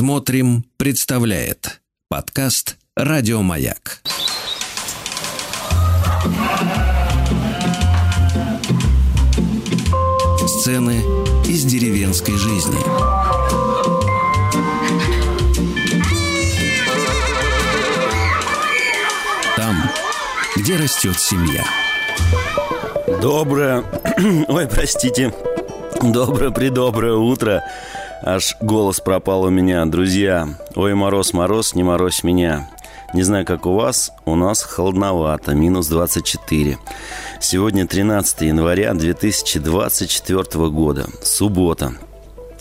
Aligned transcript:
Смотрим, 0.00 0.64
представляет 0.78 1.82
подкаст 2.08 2.78
Радиомаяк. 2.96 4.00
Сцены 10.46 11.02
из 11.44 11.64
деревенской 11.64 12.34
жизни. 12.38 12.78
Там, 19.54 19.76
где 20.56 20.76
растет 20.76 21.20
семья. 21.20 21.62
Доброе, 23.20 23.84
ой, 24.48 24.66
простите, 24.66 25.34
доброе-предоброе 26.00 27.16
утро. 27.16 27.62
Аж 28.22 28.56
голос 28.60 29.00
пропал 29.00 29.44
у 29.44 29.50
меня, 29.50 29.86
друзья. 29.86 30.46
Ой, 30.74 30.94
мороз, 30.94 31.32
мороз, 31.32 31.74
не 31.74 31.82
морозь 31.82 32.22
меня. 32.22 32.68
Не 33.14 33.22
знаю, 33.22 33.46
как 33.46 33.64
у 33.64 33.74
вас, 33.74 34.12
у 34.26 34.36
нас 34.36 34.62
холодновато, 34.62 35.54
минус 35.54 35.88
24. 35.88 36.76
Сегодня 37.40 37.86
13 37.86 38.42
января 38.42 38.92
2024 38.92 40.68
года, 40.68 41.06
суббота. 41.22 41.94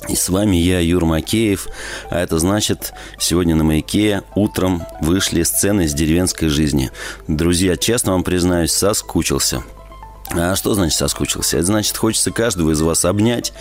И 0.08 0.16
с 0.16 0.30
вами 0.30 0.56
я, 0.56 0.80
Юр 0.80 1.04
Макеев, 1.04 1.68
а 2.10 2.22
это 2.22 2.40
значит, 2.40 2.94
сегодня 3.20 3.56
на 3.56 3.66
«Маяке» 3.66 4.24
утром 4.36 4.84
вышли 5.02 5.44
сцены 5.44 5.84
из 5.84 5.94
деревенской 5.94 6.48
жизни. 6.48 6.90
Друзья, 7.28 7.76
честно 7.76 8.14
вам 8.14 8.24
признаюсь, 8.24 8.72
соскучился– 8.72 9.62
а 10.32 10.56
что 10.56 10.74
значит 10.74 10.98
соскучился? 10.98 11.58
Это 11.58 11.68
значит, 11.68 11.98
хочется 11.98 12.32
каждого 12.32 12.72
из 12.72 12.82
вас 12.82 13.06
обнять, 13.06 13.54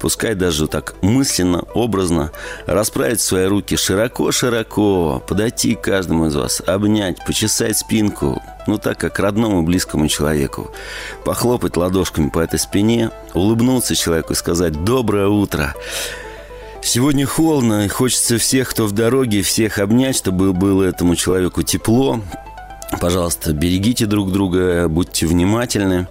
пускай 0.00 0.34
даже 0.34 0.66
так 0.66 0.94
мысленно, 1.02 1.62
образно, 1.74 2.32
расправить 2.66 3.20
свои 3.20 3.46
руки 3.46 3.76
широко-широко, 3.76 5.22
подойти 5.26 5.74
к 5.74 5.82
каждому 5.82 6.26
из 6.26 6.34
вас, 6.34 6.62
обнять, 6.66 7.24
почесать 7.26 7.76
спинку, 7.78 8.42
ну 8.66 8.78
так, 8.78 8.98
как 8.98 9.18
родному 9.18 9.62
близкому 9.62 10.08
человеку, 10.08 10.72
похлопать 11.24 11.76
ладошками 11.76 12.30
по 12.30 12.38
этой 12.38 12.58
спине, 12.58 13.10
улыбнуться 13.34 13.94
человеку 13.94 14.32
и 14.32 14.36
сказать 14.36 14.84
«Доброе 14.84 15.28
утро!» 15.28 15.74
Сегодня 16.82 17.26
холодно, 17.26 17.84
и 17.84 17.88
хочется 17.88 18.38
всех, 18.38 18.70
кто 18.70 18.86
в 18.86 18.92
дороге, 18.92 19.42
всех 19.42 19.80
обнять, 19.80 20.16
чтобы 20.16 20.52
было 20.52 20.84
этому 20.84 21.16
человеку 21.16 21.62
тепло, 21.62 22.20
Пожалуйста, 23.00 23.52
берегите 23.52 24.06
друг 24.06 24.32
друга, 24.32 24.88
будьте 24.88 25.26
внимательны. 25.26 26.06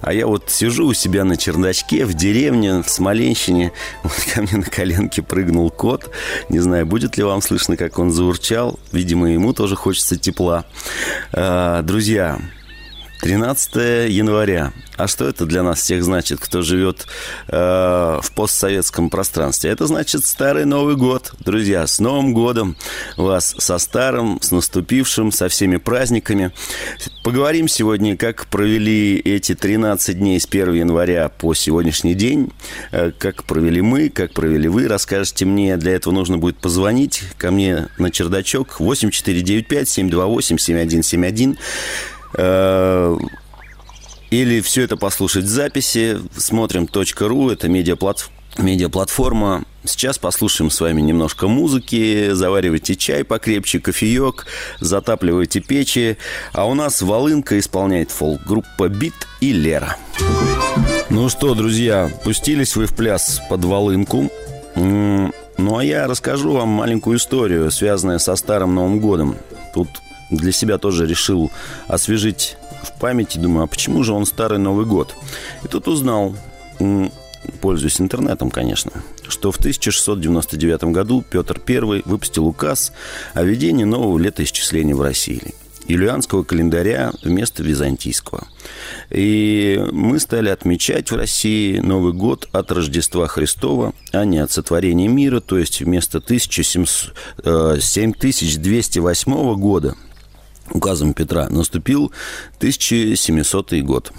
А 0.00 0.12
я 0.12 0.26
вот 0.26 0.44
сижу 0.48 0.86
у 0.86 0.94
себя 0.94 1.24
на 1.24 1.36
чердачке 1.36 2.04
в 2.04 2.14
деревне, 2.14 2.82
в 2.82 2.88
Смоленщине. 2.88 3.72
Вот 4.02 4.14
ко 4.32 4.42
мне 4.42 4.56
на 4.56 4.64
коленке 4.64 5.22
прыгнул 5.22 5.70
кот. 5.70 6.10
Не 6.48 6.60
знаю, 6.60 6.86
будет 6.86 7.16
ли 7.16 7.24
вам 7.24 7.42
слышно, 7.42 7.76
как 7.76 7.98
он 7.98 8.12
заурчал. 8.12 8.78
Видимо, 8.92 9.30
ему 9.30 9.52
тоже 9.52 9.76
хочется 9.76 10.16
тепла. 10.16 10.64
А, 11.32 11.82
друзья, 11.82 12.38
13 13.20 14.10
января. 14.10 14.72
А 14.96 15.06
что 15.06 15.28
это 15.28 15.44
для 15.44 15.62
нас 15.62 15.80
всех 15.80 16.02
значит, 16.02 16.40
кто 16.40 16.62
живет 16.62 17.06
э, 17.48 17.56
в 18.22 18.32
постсоветском 18.34 19.10
пространстве? 19.10 19.70
Это 19.70 19.86
значит 19.86 20.24
Старый 20.24 20.64
Новый 20.64 20.96
год. 20.96 21.32
Друзья, 21.40 21.86
с 21.86 22.00
Новым 22.00 22.32
годом 22.32 22.76
вас 23.16 23.54
со 23.58 23.78
старым, 23.78 24.40
с 24.40 24.50
наступившим, 24.50 25.32
со 25.32 25.48
всеми 25.48 25.76
праздниками. 25.76 26.52
Поговорим 27.22 27.68
сегодня, 27.68 28.16
как 28.16 28.46
провели 28.46 29.18
эти 29.18 29.54
13 29.54 30.18
дней 30.18 30.40
с 30.40 30.46
1 30.46 30.72
января 30.72 31.28
по 31.28 31.52
сегодняшний 31.52 32.14
день. 32.14 32.50
Э, 32.90 33.12
как 33.16 33.44
провели 33.44 33.82
мы, 33.82 34.08
как 34.08 34.32
провели 34.32 34.68
вы, 34.68 34.88
расскажете 34.88 35.44
мне. 35.44 35.76
Для 35.76 35.92
этого 35.92 36.14
нужно 36.14 36.38
будет 36.38 36.56
позвонить 36.56 37.22
ко 37.36 37.50
мне 37.50 37.88
на 37.98 38.10
чердачок 38.10 38.80
8495 38.80 39.88
728 39.88 40.58
7171 40.58 41.50
Э, 41.52 42.19
или 42.34 43.28
все 44.60 44.82
это 44.82 44.96
послушать 44.96 45.44
в 45.44 45.48
записи. 45.48 46.18
Смотрим 46.36 46.88
.ру, 46.92 47.50
это 47.50 47.68
медиаплатформа 47.68 48.40
медиаплатформа. 48.58 49.64
Сейчас 49.84 50.18
послушаем 50.18 50.70
с 50.70 50.80
вами 50.80 51.00
немножко 51.00 51.48
музыки, 51.48 52.30
заваривайте 52.32 52.96
чай 52.96 53.24
покрепче, 53.24 53.80
кофеек, 53.80 54.46
затапливайте 54.80 55.60
печи. 55.60 56.18
А 56.52 56.66
у 56.66 56.74
нас 56.74 57.00
Волынка 57.00 57.58
исполняет 57.58 58.10
фолк-группа 58.10 58.88
Бит 58.88 59.14
и 59.40 59.52
Лера. 59.52 59.96
Ну 61.08 61.28
что, 61.28 61.54
друзья, 61.54 62.10
пустились 62.24 62.76
вы 62.76 62.86
в 62.86 62.94
пляс 62.94 63.40
под 63.48 63.64
Волынку. 63.64 64.30
Ну, 64.76 65.76
а 65.76 65.84
я 65.84 66.06
расскажу 66.06 66.52
вам 66.52 66.68
маленькую 66.68 67.18
историю, 67.18 67.70
связанную 67.70 68.20
со 68.20 68.36
Старым 68.36 68.74
Новым 68.74 69.00
Годом. 69.00 69.36
Тут 69.74 69.88
для 70.30 70.52
себя 70.52 70.78
тоже 70.78 71.06
решил 71.06 71.50
освежить 71.88 72.56
в 72.82 72.98
памяти. 72.98 73.38
Думаю, 73.38 73.64
а 73.64 73.66
почему 73.66 74.02
же 74.02 74.12
он 74.12 74.26
Старый 74.26 74.58
Новый 74.58 74.86
год? 74.86 75.14
И 75.64 75.68
тут 75.68 75.88
узнал, 75.88 76.34
пользуясь 77.60 78.00
интернетом, 78.00 78.50
конечно, 78.50 78.92
что 79.28 79.52
в 79.52 79.56
1699 79.56 80.84
году 80.84 81.24
Петр 81.28 81.60
I 81.66 82.02
выпустил 82.04 82.46
указ 82.46 82.92
о 83.34 83.42
введении 83.42 83.84
нового 83.84 84.18
летоисчисления 84.18 84.94
в 84.94 85.02
России 85.02 85.54
юлианского 85.86 86.44
календаря 86.44 87.12
вместо 87.24 87.64
византийского. 87.64 88.46
И 89.10 89.82
мы 89.90 90.20
стали 90.20 90.48
отмечать 90.48 91.10
в 91.10 91.16
России 91.16 91.78
Новый 91.78 92.12
год 92.12 92.48
от 92.52 92.70
Рождества 92.70 93.26
Христова, 93.26 93.92
а 94.12 94.24
не 94.24 94.38
от 94.38 94.52
сотворения 94.52 95.08
мира, 95.08 95.40
то 95.40 95.58
есть 95.58 95.80
вместо 95.80 96.18
1700, 96.18 97.82
7208 97.82 99.32
э, 99.32 99.54
года– 99.56 99.96
указом 100.70 101.14
Петра 101.14 101.48
наступил 101.48 102.12
1700 102.58 103.72
год. 103.82 104.12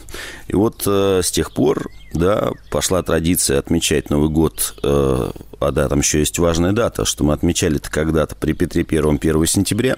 И 0.48 0.56
вот 0.56 0.84
э, 0.86 1.22
с 1.24 1.32
тех 1.32 1.54
пор, 1.54 1.90
да, 2.14 2.52
пошла 2.70 3.02
традиция 3.04 3.60
отмечать 3.60 4.10
Новый 4.10 4.30
год, 4.30 4.76
э, 4.84 5.32
а 5.60 5.72
да, 5.72 5.88
там 5.90 6.00
еще 6.00 6.20
есть 6.20 6.40
важная 6.40 6.72
дата, 6.72 7.06
что 7.06 7.24
мы 7.24 7.34
отмечали 7.34 7.78
это 7.78 7.90
когда-то 7.90 8.36
при 8.36 8.54
Петре 8.54 8.84
Первом 8.84 9.16
1 9.16 9.46
сентября, 9.46 9.98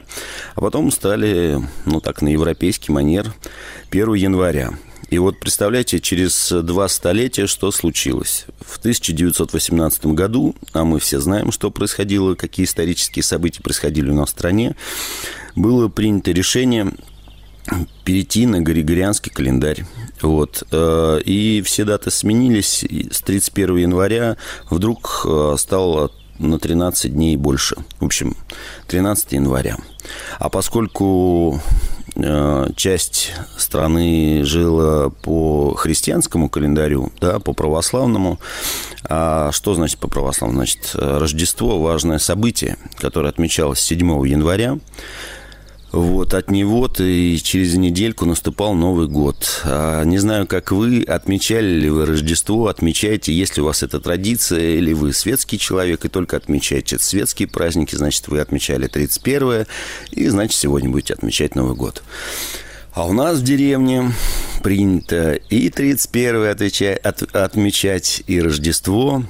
а 0.56 0.62
потом 0.62 0.92
стали, 0.92 1.60
ну 1.86 2.02
так, 2.02 2.22
на 2.22 2.30
европейский 2.30 2.92
манер 2.92 3.34
1 3.92 4.14
января. 4.14 4.72
И 5.14 5.20
вот 5.20 5.40
представляете, 5.40 6.00
через 6.00 6.52
два 6.52 6.88
столетия 6.88 7.46
что 7.46 7.70
случилось? 7.72 8.48
В 8.60 8.80
1918 8.80 10.08
году, 10.08 10.56
а 10.72 10.84
мы 10.84 11.00
все 11.00 11.20
знаем, 11.20 11.52
что 11.52 11.70
происходило, 11.70 12.34
какие 12.34 12.66
исторические 12.66 13.22
события 13.22 13.62
происходили 13.62 14.10
у 14.10 14.16
нас 14.16 14.30
в 14.30 14.32
стране, 14.32 14.76
было 15.56 15.88
принято 15.88 16.32
решение 16.32 16.94
перейти 18.04 18.46
на 18.46 18.62
Григорианский 18.62 19.32
календарь. 19.32 19.86
Вот. 20.22 20.64
Э, 20.72 21.20
и 21.24 21.62
все 21.62 21.86
даты 21.86 22.12
сменились. 22.12 22.84
С 23.12 23.22
31 23.22 23.78
января 23.78 24.38
вдруг 24.70 25.26
э, 25.26 25.56
стало 25.58 26.12
на 26.40 26.60
13 26.60 27.14
дней 27.14 27.38
больше. 27.38 27.78
В 28.00 28.06
общем, 28.06 28.36
13 28.88 29.34
января. 29.34 29.78
А 30.40 30.50
поскольку 30.50 31.62
э, 32.16 32.70
часть 32.76 33.32
страны 33.58 34.44
жила 34.44 35.10
по 35.10 35.74
христианскому 35.76 36.50
календарю, 36.50 37.12
да, 37.22 37.40
по 37.40 37.54
православному. 37.54 38.40
А 39.06 39.52
что 39.52 39.74
значит 39.74 40.00
по 40.00 40.08
православному? 40.08 40.66
Значит, 40.66 40.92
Рождество– 40.94 41.80
важное 41.82 42.20
событие, 42.20 42.78
которое 42.98 43.30
отмечалось 43.30 43.80
7 43.82 44.28
января. 44.28 44.80
Вот, 45.94 46.34
от 46.34 46.50
него-то 46.50 47.04
и 47.04 47.38
через 47.38 47.76
недельку 47.76 48.26
наступал 48.26 48.74
Новый 48.74 49.08
год. 49.08 49.62
А, 49.64 50.04
не 50.04 50.18
знаю, 50.18 50.48
как 50.48 50.72
вы, 50.72 51.04
отмечали 51.04 51.68
ли 51.68 51.88
вы 51.88 52.08
Рождество, 52.08 52.66
отмечаете, 52.66 53.32
есть 53.32 53.58
ли 53.58 53.62
у 53.62 53.68
вас 53.68 53.84
эта 53.84 54.00
традиция, 54.00 54.78
или 54.78 54.92
вы 54.92 55.14
светский 55.14 55.60
человек 55.60 56.04
и 56.04 56.10
только 56.10 56.36
отмечаете 56.36 56.98
светские 56.98 57.48
праздники, 57.48 57.96
значит, 57.96 58.28
вы 58.28 58.40
отмечали 58.40 58.88
31 58.88 59.68
и, 60.10 60.28
значит, 60.30 60.60
сегодня 60.60 60.90
будете 60.90 61.14
отмечать 61.14 61.54
Новый 61.54 61.76
год. 61.76 62.02
А 62.94 63.06
у 63.06 63.14
нас 63.14 63.38
в 63.38 63.44
деревне 63.44 64.12
принято 64.64 65.34
и 65.34 65.70
31 65.70 66.48
отвечать, 66.48 66.98
от, 66.98 67.22
отмечать, 67.36 68.24
и 68.26 68.42
Рождество, 68.42 69.24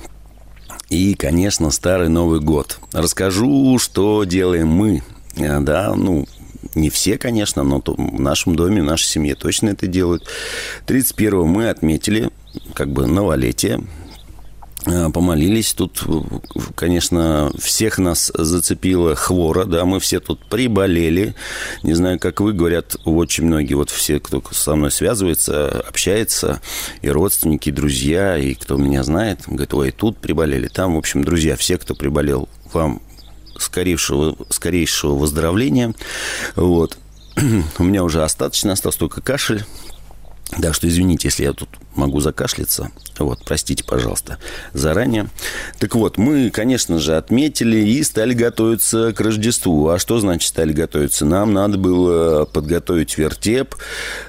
и, 0.89 1.13
конечно, 1.15 1.71
Старый 1.71 2.07
Новый 2.07 2.39
год. 2.39 2.79
Расскажу, 2.93 3.77
что 3.79 4.23
делаем 4.23 4.69
мы. 4.69 5.03
А, 5.37 5.59
да, 5.59 5.93
ну, 5.95 6.25
не 6.75 6.89
все, 6.89 7.17
конечно, 7.17 7.63
но 7.63 7.81
в 7.85 8.19
нашем 8.19 8.55
доме, 8.55 8.81
в 8.81 8.85
нашей 8.85 9.05
семье 9.05 9.35
точно 9.35 9.69
это 9.69 9.87
делают. 9.87 10.27
31-го 10.87 11.45
мы 11.45 11.69
отметили 11.69 12.29
как 12.73 12.91
бы 12.91 13.07
новолетие, 13.07 13.81
а, 14.85 15.09
помолились. 15.09 15.73
Тут, 15.73 16.03
конечно, 16.75 17.51
всех 17.57 17.97
нас 17.99 18.31
зацепила 18.33 19.15
хвора, 19.15 19.65
да, 19.65 19.85
мы 19.85 19.99
все 19.99 20.19
тут 20.19 20.45
приболели. 20.45 21.35
Не 21.83 21.93
знаю, 21.93 22.19
как 22.19 22.41
вы, 22.41 22.53
говорят, 22.53 22.97
очень 23.05 23.45
многие, 23.45 23.75
вот 23.75 23.89
все, 23.89 24.19
кто 24.19 24.43
со 24.51 24.75
мной 24.75 24.91
связывается, 24.91 25.81
общается, 25.87 26.61
и 27.01 27.09
родственники, 27.09 27.69
и 27.69 27.71
друзья, 27.73 28.37
и 28.37 28.53
кто 28.55 28.77
меня 28.77 29.03
знает, 29.03 29.41
говорят, 29.47 29.73
ой, 29.73 29.91
тут 29.91 30.17
приболели, 30.17 30.67
там, 30.67 30.95
в 30.95 30.97
общем, 30.97 31.23
друзья, 31.23 31.55
все, 31.55 31.77
кто 31.77 31.95
приболел, 31.95 32.49
вам 32.73 33.01
скорейшего, 33.57 34.35
скорейшего 34.49 35.15
выздоровления. 35.15 35.93
Вот. 36.55 36.97
У 37.77 37.83
меня 37.83 38.03
уже 38.03 38.23
остаточно 38.23 38.73
остался 38.73 38.99
только 38.99 39.21
кашель. 39.21 39.65
Да, 40.57 40.71
что 40.71 40.87
извините, 40.87 41.29
если 41.29 41.43
я 41.43 41.53
тут 41.53 41.69
могу 41.95 42.19
закашляться. 42.19 42.91
Вот, 43.17 43.39
простите, 43.45 43.83
пожалуйста, 43.83 44.37
заранее. 44.73 45.27
Так 45.79 45.95
вот, 45.95 46.17
мы, 46.17 46.49
конечно 46.51 46.99
же, 46.99 47.15
отметили 47.17 47.77
и 47.77 48.03
стали 48.03 48.33
готовиться 48.33 49.13
к 49.13 49.21
Рождеству. 49.21 49.87
А 49.89 49.99
что 49.99 50.19
значит 50.19 50.47
стали 50.47 50.73
готовиться? 50.73 51.25
Нам 51.25 51.53
надо 51.53 51.77
было 51.77 52.45
подготовить 52.45 53.17
вертеп, 53.17 53.75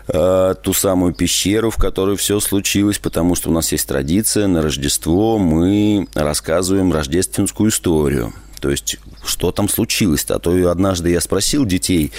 э, 0.08 0.54
ту 0.62 0.72
самую 0.72 1.14
пещеру, 1.14 1.70
в 1.70 1.76
которой 1.76 2.16
все 2.16 2.40
случилось, 2.40 2.98
потому 2.98 3.34
что 3.34 3.50
у 3.50 3.52
нас 3.52 3.72
есть 3.72 3.86
традиция, 3.86 4.46
на 4.46 4.62
Рождество 4.62 5.38
мы 5.38 6.06
рассказываем 6.14 6.92
рождественскую 6.92 7.70
историю. 7.70 8.32
То 8.64 8.70
есть 8.70 8.96
что 9.26 9.52
там 9.52 9.68
случилось-то? 9.68 10.36
А 10.36 10.38
то 10.38 10.70
однажды 10.70 11.10
я 11.10 11.20
спросил 11.20 11.66
детей, 11.66 12.12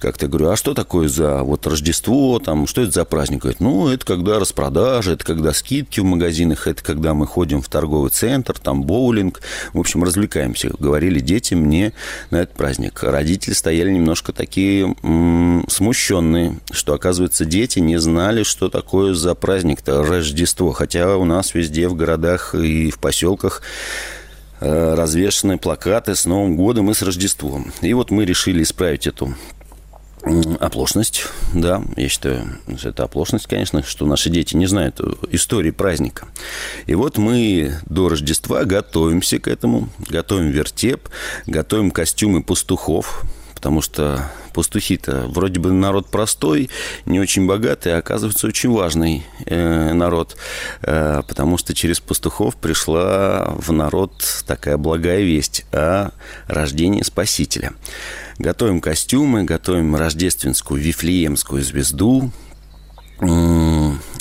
как-то 0.00 0.26
говорю, 0.26 0.48
а 0.48 0.56
что 0.56 0.74
такое 0.74 1.06
за 1.06 1.44
вот 1.44 1.64
Рождество, 1.64 2.40
там, 2.40 2.66
что 2.66 2.82
это 2.82 2.90
за 2.90 3.04
праздник? 3.04 3.42
Говорят, 3.42 3.60
ну, 3.60 3.86
это 3.86 4.04
когда 4.04 4.40
распродажа, 4.40 5.12
это 5.12 5.24
когда 5.24 5.52
скидки 5.52 6.00
в 6.00 6.04
магазинах, 6.04 6.66
это 6.66 6.82
когда 6.82 7.14
мы 7.14 7.28
ходим 7.28 7.62
в 7.62 7.68
торговый 7.68 8.10
центр, 8.10 8.58
там 8.58 8.82
боулинг. 8.82 9.42
В 9.72 9.78
общем, 9.78 10.02
развлекаемся. 10.02 10.72
Говорили 10.76 11.20
дети 11.20 11.54
мне 11.54 11.92
на 12.30 12.38
этот 12.38 12.56
праздник. 12.56 13.00
Родители 13.04 13.54
стояли 13.54 13.92
немножко 13.92 14.32
такие 14.32 14.96
м- 15.04 15.64
смущенные, 15.68 16.58
что, 16.72 16.94
оказывается, 16.94 17.44
дети 17.44 17.78
не 17.78 17.98
знали, 18.00 18.42
что 18.42 18.68
такое 18.68 19.14
за 19.14 19.36
праздник-то 19.36 20.02
Рождество. 20.02 20.72
Хотя 20.72 21.16
у 21.16 21.24
нас 21.24 21.54
везде 21.54 21.86
в 21.86 21.94
городах 21.94 22.56
и 22.56 22.90
в 22.90 22.98
поселках 22.98 23.62
развешаны 24.62 25.58
плакаты 25.58 26.14
с 26.14 26.24
Новым 26.24 26.56
годом 26.56 26.90
и 26.90 26.94
с 26.94 27.02
Рождеством. 27.02 27.72
И 27.80 27.92
вот 27.94 28.10
мы 28.10 28.24
решили 28.24 28.62
исправить 28.62 29.06
эту 29.06 29.34
оплошность, 30.60 31.26
да, 31.52 31.82
я 31.96 32.08
считаю, 32.08 32.46
что 32.76 32.90
это 32.90 33.02
оплошность, 33.02 33.48
конечно, 33.48 33.82
что 33.82 34.06
наши 34.06 34.30
дети 34.30 34.54
не 34.54 34.66
знают 34.66 35.00
истории 35.32 35.72
праздника. 35.72 36.26
И 36.86 36.94
вот 36.94 37.18
мы 37.18 37.74
до 37.86 38.08
Рождества 38.08 38.64
готовимся 38.64 39.40
к 39.40 39.48
этому, 39.48 39.88
готовим 40.08 40.50
вертеп, 40.50 41.08
готовим 41.46 41.90
костюмы 41.90 42.44
пастухов, 42.44 43.24
потому 43.62 43.80
что 43.80 44.28
пастухи-то 44.54 45.28
вроде 45.28 45.60
бы 45.60 45.70
народ 45.70 46.08
простой, 46.08 46.68
не 47.06 47.20
очень 47.20 47.46
богатый, 47.46 47.94
а 47.94 47.98
оказывается 47.98 48.48
очень 48.48 48.72
важный 48.72 49.24
э, 49.46 49.92
народ, 49.92 50.36
э, 50.82 51.22
потому 51.28 51.58
что 51.58 51.72
через 51.72 52.00
пастухов 52.00 52.56
пришла 52.56 53.54
в 53.56 53.70
народ 53.70 54.42
такая 54.48 54.76
благая 54.78 55.22
весть 55.22 55.64
о 55.70 56.10
рождении 56.48 57.02
Спасителя. 57.02 57.72
Готовим 58.36 58.80
костюмы, 58.80 59.44
готовим 59.44 59.94
рождественскую 59.94 60.82
вифлеемскую 60.82 61.62
звезду, 61.62 62.32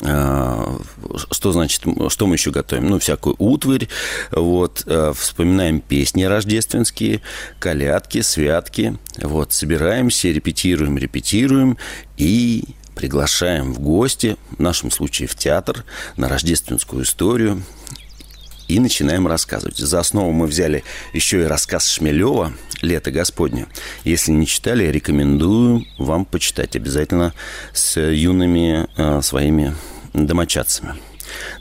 что 0.01 1.51
значит, 1.51 1.83
что 2.09 2.27
мы 2.27 2.36
еще 2.36 2.51
готовим? 2.51 2.89
Ну, 2.89 3.00
всякую 3.00 3.36
утварь, 3.38 3.88
вот, 4.31 4.83
э, 4.88 5.13
вспоминаем 5.15 5.80
песни 5.80 6.24
рождественские, 6.24 7.21
колядки, 7.59 8.21
святки, 8.21 8.98
вот, 9.21 9.53
собираемся, 9.53 10.30
репетируем, 10.30 10.98
репетируем 10.98 11.77
и 12.18 12.63
приглашаем 12.95 13.74
в 13.74 13.80
гости, 13.80 14.38
в 14.57 14.59
нашем 14.59 14.89
случае 14.89 15.27
в 15.27 15.36
театр, 15.36 15.86
на 16.18 16.27
рождественскую 16.27 17.03
историю, 17.03 17.63
и 18.68 18.80
начинаем 18.80 19.27
рассказывать. 19.27 19.77
За 19.77 20.00
основу 20.00 20.31
мы 20.31 20.48
взяли 20.48 20.83
еще 21.13 21.42
и 21.42 21.45
рассказ 21.45 21.88
Шмелева 21.88 22.53
«Лето 22.81 23.12
Господне». 23.12 23.68
Если 24.06 24.31
не 24.31 24.48
читали, 24.48 24.86
рекомендую 24.86 25.86
вам 25.98 26.25
почитать 26.25 26.75
обязательно 26.75 27.33
с 27.74 28.00
юными 28.00 28.88
э, 28.95 29.21
своими 29.21 29.75
домочадцами. 30.13 30.95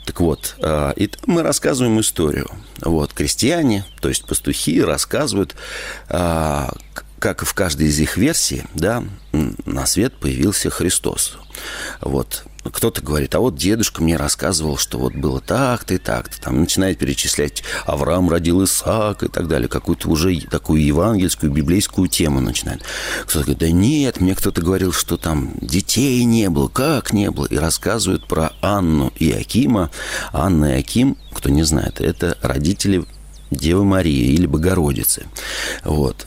Так 0.05 0.19
вот, 0.19 0.55
э, 0.59 0.93
и 0.95 1.09
мы 1.25 1.43
рассказываем 1.43 1.99
историю. 1.99 2.49
Вот, 2.81 3.13
крестьяне, 3.13 3.85
то 4.01 4.09
есть 4.09 4.25
пастухи, 4.25 4.81
рассказывают, 4.81 5.55
э, 6.09 6.67
как 7.21 7.43
и 7.43 7.45
в 7.45 7.53
каждой 7.53 7.87
из 7.87 7.99
их 7.99 8.17
версий, 8.17 8.63
да, 8.73 9.03
на 9.31 9.85
свет 9.85 10.13
появился 10.19 10.71
Христос. 10.71 11.37
Вот, 12.01 12.45
кто-то 12.63 13.03
говорит, 13.03 13.35
а 13.35 13.39
вот 13.39 13.55
дедушка 13.55 14.01
мне 14.01 14.17
рассказывал, 14.17 14.77
что 14.77 14.97
вот 14.97 15.13
было 15.13 15.39
так-то 15.39 15.93
и 15.93 15.97
так-то. 15.99 16.41
Там 16.41 16.61
начинает 16.61 16.97
перечислять, 16.97 17.63
Авраам 17.85 18.27
родил 18.27 18.63
Исаак 18.63 19.21
и 19.21 19.27
так 19.27 19.47
далее. 19.47 19.69
Какую-то 19.69 20.09
уже 20.09 20.41
такую 20.41 20.83
евангельскую, 20.83 21.51
библейскую 21.51 22.07
тему 22.07 22.41
начинает. 22.41 22.81
Кто-то 23.21 23.45
говорит, 23.45 23.59
да 23.59 23.71
нет, 23.71 24.19
мне 24.19 24.33
кто-то 24.33 24.59
говорил, 24.61 24.91
что 24.91 25.15
там 25.15 25.53
детей 25.61 26.23
не 26.23 26.49
было, 26.49 26.69
как 26.69 27.13
не 27.13 27.29
было. 27.29 27.45
И 27.45 27.55
рассказывают 27.55 28.27
про 28.27 28.53
Анну 28.61 29.13
и 29.17 29.31
Акима. 29.31 29.91
Анна 30.33 30.75
и 30.75 30.79
Аким, 30.79 31.17
кто 31.33 31.49
не 31.49 31.61
знает, 31.63 32.01
это 32.01 32.35
родители 32.41 33.05
Девы 33.51 33.83
Марии 33.83 34.33
или 34.33 34.47
Богородицы. 34.47 35.27
Вот. 35.83 36.25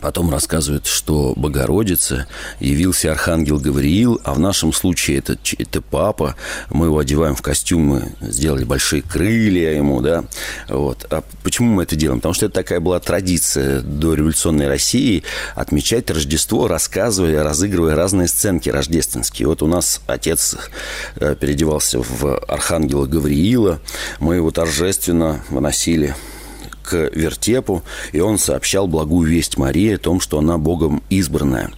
Потом 0.00 0.30
рассказывают, 0.30 0.86
что 0.86 1.34
Богородице 1.36 2.26
явился 2.60 3.10
архангел 3.12 3.58
Гавриил, 3.58 4.20
а 4.24 4.34
в 4.34 4.38
нашем 4.38 4.72
случае 4.72 5.18
это, 5.18 5.36
это 5.58 5.80
папа. 5.80 6.36
Мы 6.70 6.86
его 6.86 6.98
одеваем 6.98 7.34
в 7.34 7.42
костюмы, 7.42 8.12
сделали 8.20 8.64
большие 8.64 9.02
крылья 9.02 9.70
ему, 9.70 10.00
да. 10.00 10.24
Вот. 10.68 11.06
А 11.10 11.22
почему 11.42 11.74
мы 11.74 11.82
это 11.84 11.96
делаем? 11.96 12.20
Потому 12.20 12.34
что 12.34 12.46
это 12.46 12.54
такая 12.54 12.80
была 12.80 13.00
традиция 13.00 13.80
до 13.80 14.14
революционной 14.14 14.68
России 14.68 15.22
отмечать 15.54 16.10
Рождество, 16.10 16.68
рассказывая, 16.68 17.42
разыгрывая 17.42 17.94
разные 17.94 18.28
сценки 18.28 18.70
рождественские. 18.70 19.48
Вот 19.48 19.62
у 19.62 19.66
нас 19.66 20.00
отец 20.06 20.56
э, 21.16 21.36
переодевался 21.38 22.00
в 22.00 22.38
архангела 22.38 23.06
Гавриила, 23.06 23.80
мы 24.20 24.36
его 24.36 24.50
торжественно 24.50 25.44
выносили 25.50 26.14
к 26.82 27.10
вертепу, 27.12 27.82
и 28.12 28.20
он 28.20 28.38
сообщал 28.38 28.86
благую 28.86 29.28
весть 29.28 29.56
Марии 29.56 29.94
о 29.94 29.98
том, 29.98 30.20
что 30.20 30.38
она 30.38 30.58
Богом 30.58 31.02
избранная, 31.10 31.70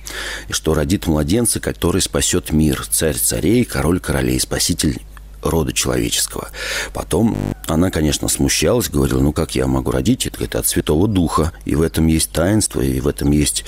и 0.48 0.52
что 0.52 0.74
родит 0.74 1.06
младенца, 1.06 1.60
который 1.60 2.00
спасет 2.00 2.52
мир, 2.52 2.86
царь 2.90 3.16
царей, 3.16 3.64
король 3.64 4.00
королей, 4.00 4.40
спаситель 4.40 5.00
рода 5.44 5.73
человеческого. 5.73 6.49
Потом 6.93 7.37
она, 7.67 7.91
конечно, 7.91 8.29
смущалась, 8.29 8.88
говорила, 8.88 9.20
ну 9.20 9.32
как 9.32 9.55
я 9.55 9.67
могу 9.67 9.91
родить? 9.91 10.26
Это, 10.26 10.44
это 10.44 10.58
от 10.58 10.67
Святого 10.67 11.08
Духа. 11.08 11.52
И 11.64 11.75
в 11.75 11.82
этом 11.82 12.06
есть 12.06 12.31
таинство, 12.31 12.81
и 12.81 13.00
в 13.00 13.08
этом 13.08 13.31
есть, 13.31 13.65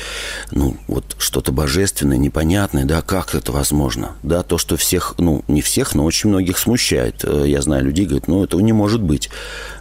ну, 0.51 0.77
вот 0.87 1.17
что-то 1.19 1.53
божественное, 1.53 2.19
непонятное. 2.19 2.85
Да, 2.85 3.03
как 3.03 3.35
это 3.35 3.53
возможно? 3.53 4.13
Да, 4.23 4.43
то, 4.43 4.59
что 4.59 4.77
всех, 4.77 5.15
ну, 5.19 5.45
не 5.49 5.63
всех, 5.63 5.95
но 5.95 6.05
очень 6.05 6.31
многих 6.31 6.59
смущает. 6.59 7.25
Э, 7.25 7.45
я 7.47 7.63
знаю 7.63 7.85
людей, 7.85 8.07
говорят, 8.07 8.29
ну, 8.29 8.45
этого 8.45 8.61
не 8.61 8.73
может 8.73 9.03
быть. 9.03 9.31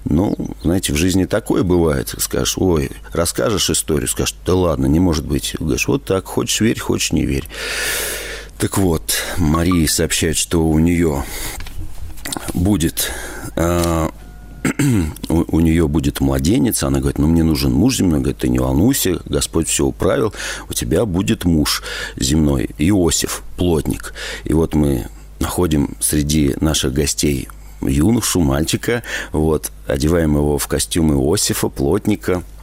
Ну, 0.05 0.35
знаете, 0.63 0.93
в 0.93 0.97
жизни 0.97 1.25
такое 1.25 1.63
бывает. 1.63 2.13
Скажешь, 2.17 2.57
ой, 2.57 2.91
расскажешь 3.11 3.69
историю, 3.69 4.07
скажешь, 4.07 4.35
да 4.45 4.55
ладно, 4.55 4.85
не 4.85 4.99
может 4.99 5.25
быть. 5.25 5.55
Говоришь, 5.59 5.87
вот 5.87 6.05
так, 6.05 6.25
хочешь 6.25 6.61
верь, 6.61 6.79
хочешь 6.79 7.11
не 7.11 7.25
верь. 7.25 7.47
Так 8.57 8.77
вот, 8.77 9.15
Мария 9.37 9.87
сообщает, 9.87 10.37
что 10.37 10.65
у 10.65 10.79
нее 10.79 11.25
будет 12.53 13.11
э, 13.55 14.09
у, 15.29 15.57
у 15.57 15.59
нее 15.59 15.87
будет 15.87 16.21
младенец, 16.21 16.83
она 16.83 16.99
говорит, 16.99 17.17
ну, 17.19 17.27
мне 17.27 17.43
нужен 17.43 17.73
муж 17.73 17.97
земной, 17.97 18.19
говорит, 18.19 18.39
ты 18.39 18.49
не 18.49 18.59
волнуйся, 18.59 19.19
Господь 19.25 19.67
все 19.67 19.85
управил, 19.85 20.33
у 20.69 20.73
тебя 20.73 21.05
будет 21.05 21.45
муж 21.45 21.83
земной, 22.15 22.69
Иосиф, 22.77 23.43
плотник. 23.57 24.13
И 24.43 24.53
вот 24.53 24.73
мы 24.75 25.07
находим 25.39 25.95
среди 25.99 26.55
наших 26.59 26.93
гостей 26.93 27.47
юношу, 27.81 28.41
мальчика, 28.41 29.03
вот, 29.31 29.71
одеваем 29.87 30.35
его 30.35 30.57
в 30.57 30.67
костюм 30.67 31.13
Иосифа, 31.13 31.69
плотника– 31.69 32.43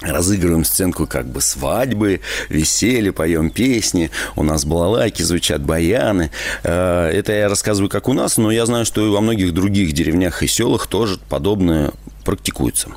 разыгрываем 0.00 0.64
сценку 0.64 1.06
как 1.06 1.26
бы 1.26 1.40
свадьбы, 1.40 2.20
веселье, 2.48 3.12
поем 3.12 3.50
песни, 3.50 4.10
у 4.36 4.42
нас 4.42 4.64
балалайки, 4.64 5.22
звучат 5.22 5.62
баяны. 5.62 6.30
Э, 6.62 7.08
это 7.08 7.32
я 7.32 7.48
рассказываю 7.48 7.90
как 7.90 8.08
у 8.08 8.12
нас, 8.12 8.36
но 8.36 8.50
я 8.50 8.66
знаю, 8.66 8.84
что 8.84 9.06
и 9.06 9.10
во 9.10 9.20
многих 9.20 9.52
других 9.52 9.92
деревнях 9.92 10.42
и 10.42 10.46
селах 10.46 10.86
тоже 10.86 11.18
подобное 11.28 11.92
практикуется. 12.24 12.88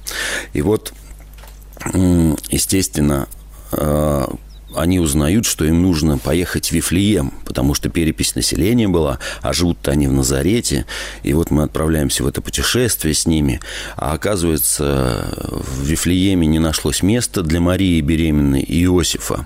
И 0.53 0.61
вот, 0.61 0.93
естественно, 2.49 3.27
э, 3.71 4.25
они 4.75 4.99
узнают, 4.99 5.45
что 5.45 5.65
им 5.65 5.81
нужно 5.81 6.17
поехать 6.17 6.67
в 6.67 6.71
Вифлеем, 6.71 7.33
потому 7.45 7.73
что 7.73 7.89
перепись 7.89 8.35
населения 8.35 8.87
была, 8.87 9.19
а 9.41 9.53
живут-то 9.53 9.91
они 9.91 10.07
в 10.07 10.13
Назарете. 10.13 10.85
И 11.23 11.33
вот 11.33 11.51
мы 11.51 11.63
отправляемся 11.63 12.23
в 12.23 12.27
это 12.27 12.41
путешествие 12.41 13.13
с 13.13 13.25
ними. 13.25 13.59
А 13.95 14.13
оказывается, 14.13 15.27
в 15.49 15.83
Вифлееме 15.83 16.47
не 16.47 16.59
нашлось 16.59 17.03
места 17.03 17.41
для 17.41 17.59
Марии 17.59 18.01
беременной 18.01 18.61
и 18.61 18.83
Иосифа. 18.83 19.45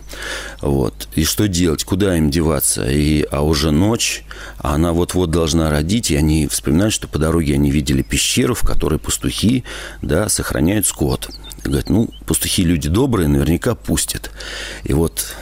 Вот. 0.62 1.07
И 1.15 1.24
что 1.24 1.48
делать? 1.48 1.84
Куда 1.84 2.17
им 2.17 2.29
деваться? 2.29 2.89
И, 2.89 3.25
а 3.31 3.41
уже 3.43 3.72
ночь, 3.72 4.24
а 4.57 4.75
она 4.75 4.93
вот-вот 4.93 5.31
должна 5.31 5.69
родить, 5.69 6.12
и 6.12 6.15
они 6.15 6.48
вспоминают, 6.48 6.93
что 6.93 7.07
по 7.07 7.19
дороге 7.19 7.53
они 7.53 7.72
видели 7.72 8.01
пещеру, 8.01 8.55
в 8.55 8.62
которой 8.62 9.00
пастухи, 9.00 9.63
да, 10.01 10.29
сохраняют 10.29 10.86
скот. 10.86 11.29
Говорят, 11.67 11.89
ну, 11.89 12.09
пастухи 12.25 12.63
люди 12.63 12.88
добрые, 12.88 13.27
наверняка 13.27 13.75
пустят. 13.75 14.31
И 14.86 14.93
вот 14.93 15.36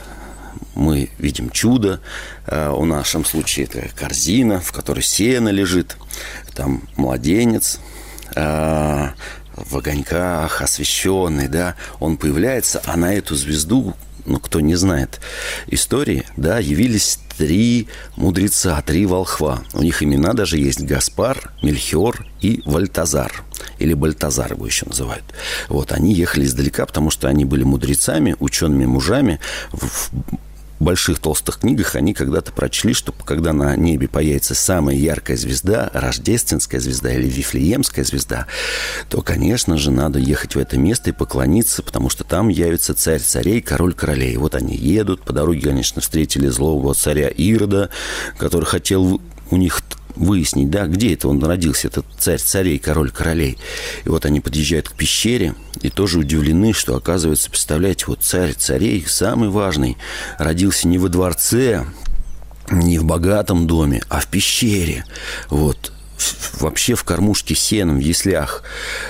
мы 0.74 1.12
видим 1.20 1.52
чудо. 1.52 2.02
А, 2.48 2.72
в 2.72 2.84
нашем 2.84 3.24
случае 3.24 3.66
это 3.66 3.88
корзина, 3.96 4.60
в 4.60 4.72
которой 4.72 5.02
сено 5.02 5.50
лежит. 5.50 5.98
Там 6.56 6.82
младенец 6.96 7.80
а, 8.36 9.14
в 9.56 9.78
огоньках, 9.78 10.64
освещенный, 10.64 11.48
да. 11.48 11.76
Он 12.00 12.18
появляется, 12.18 12.82
а 12.86 12.98
на 12.98 13.14
эту 13.14 13.36
звезду 13.36 13.94
ну, 14.26 14.40
кто 14.40 14.60
не 14.60 14.76
знает 14.76 15.20
истории, 15.68 16.26
да, 16.38 16.60
явились 16.60 17.20
три 17.38 17.88
мудреца, 18.16 18.82
три 18.82 19.06
волхва. 19.06 19.64
У 19.74 19.82
них 19.82 20.02
имена 20.02 20.34
даже 20.34 20.58
есть 20.58 20.82
Гаспар, 20.82 21.52
Мельхиор 21.62 22.26
и 22.42 22.62
Вальтазар. 22.66 23.44
Или 23.80 23.94
Бальтазар 23.94 24.54
его 24.54 24.66
еще 24.66 24.86
называют. 24.86 25.24
Вот, 25.68 25.92
они 25.92 26.14
ехали 26.14 26.46
издалека, 26.46 26.86
потому 26.86 27.10
что 27.10 27.28
они 27.28 27.46
были 27.46 27.64
мудрецами, 27.64 28.36
учеными 28.40 28.86
мужами 28.86 29.40
в 29.72 30.10
больших 30.80 31.20
толстых 31.20 31.60
книгах 31.60 31.96
они 31.96 32.14
когда-то 32.14 32.52
прочли, 32.52 32.94
что 32.94 33.12
когда 33.12 33.54
на 33.54 33.76
небе 33.76 34.08
появится 34.08 34.56
самая 34.56 34.96
яркая 34.96 35.38
звезда, 35.38 35.90
рождественская 35.94 36.82
звезда 36.82 37.14
или 37.14 37.28
вифлеемская 37.28 38.06
звезда, 38.06 38.48
то, 39.10 39.22
конечно 39.22 39.78
же, 39.78 39.92
надо 39.92 40.20
ехать 40.20 40.56
в 40.56 40.60
это 40.60 40.78
место 40.78 41.10
и 41.10 41.14
поклониться, 41.14 41.82
потому 41.84 42.10
что 42.10 42.24
там 42.24 42.50
явится 42.50 42.94
царь 42.94 43.20
царей, 43.20 43.62
король 43.62 43.94
королей. 43.94 44.36
Вот 44.38 44.56
они 44.56 44.76
едут, 44.76 45.22
по 45.22 45.34
дороге, 45.34 45.62
конечно, 45.62 46.02
встретили 46.02 46.48
злого 46.48 46.94
царя 46.94 47.30
Ирода, 47.30 47.90
который 48.38 48.66
хотел 48.66 49.22
у 49.52 49.58
них 49.58 49.82
выяснить, 50.16 50.70
да, 50.70 50.88
где 50.88 51.14
это 51.14 51.28
он 51.28 51.44
родился, 51.44 51.88
этот 51.88 52.06
царь 52.18 52.40
царей, 52.40 52.80
король 52.80 53.12
королей. 53.12 53.58
И 54.06 54.10
вот 54.10 54.26
они 54.26 54.40
подъезжают 54.40 54.90
к 54.90 54.94
пещере 54.94 55.56
и 55.82 55.90
тоже 55.90 56.20
удивлены, 56.20 56.74
что, 56.74 56.96
оказывается, 56.96 57.50
представляете, 57.50 58.06
вот 58.08 58.22
царь 58.22 58.54
царей, 58.54 59.06
самый 59.08 59.50
важный, 59.50 59.98
родился 60.38 60.88
не 60.88 60.98
во 60.98 61.10
дворце, 61.10 61.86
не 62.72 62.98
в 62.98 63.06
богатом 63.06 63.68
доме, 63.68 64.02
а 64.10 64.20
в 64.20 64.28
пещере. 64.28 65.06
Вот, 65.50 65.92
вообще 66.60 66.96
в 66.96 67.04
кормушке 67.04 67.56
сеном, 67.56 67.98
в 67.98 68.02
яслях. 68.02 68.64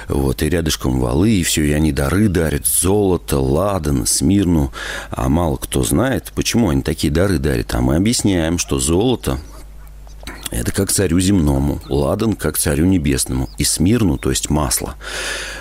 Вот, 0.07 0.41
и 0.41 0.49
рядышком 0.49 0.99
валы, 0.99 1.31
и 1.31 1.43
все, 1.43 1.63
и 1.63 1.71
они 1.71 1.91
дары 1.91 2.27
дарят. 2.27 2.65
Золото, 2.65 3.39
ладан, 3.39 4.05
смирну. 4.05 4.73
А 5.11 5.29
мало 5.29 5.57
кто 5.57 5.83
знает, 5.83 6.31
почему 6.35 6.69
они 6.69 6.81
такие 6.81 7.13
дары 7.13 7.37
дарят. 7.37 7.73
А 7.75 7.81
мы 7.81 7.95
объясняем, 7.95 8.57
что 8.57 8.79
золото– 8.79 9.39
это 10.55 10.71
как 10.71 10.91
царю 10.91 11.19
земному, 11.19 11.81
ладан 11.89 12.33
как 12.33 12.57
царю 12.57 12.85
небесному, 12.85 13.49
и 13.57 13.63
смирну, 13.63 14.17
то 14.17 14.29
есть 14.29 14.49
масло. 14.49 14.95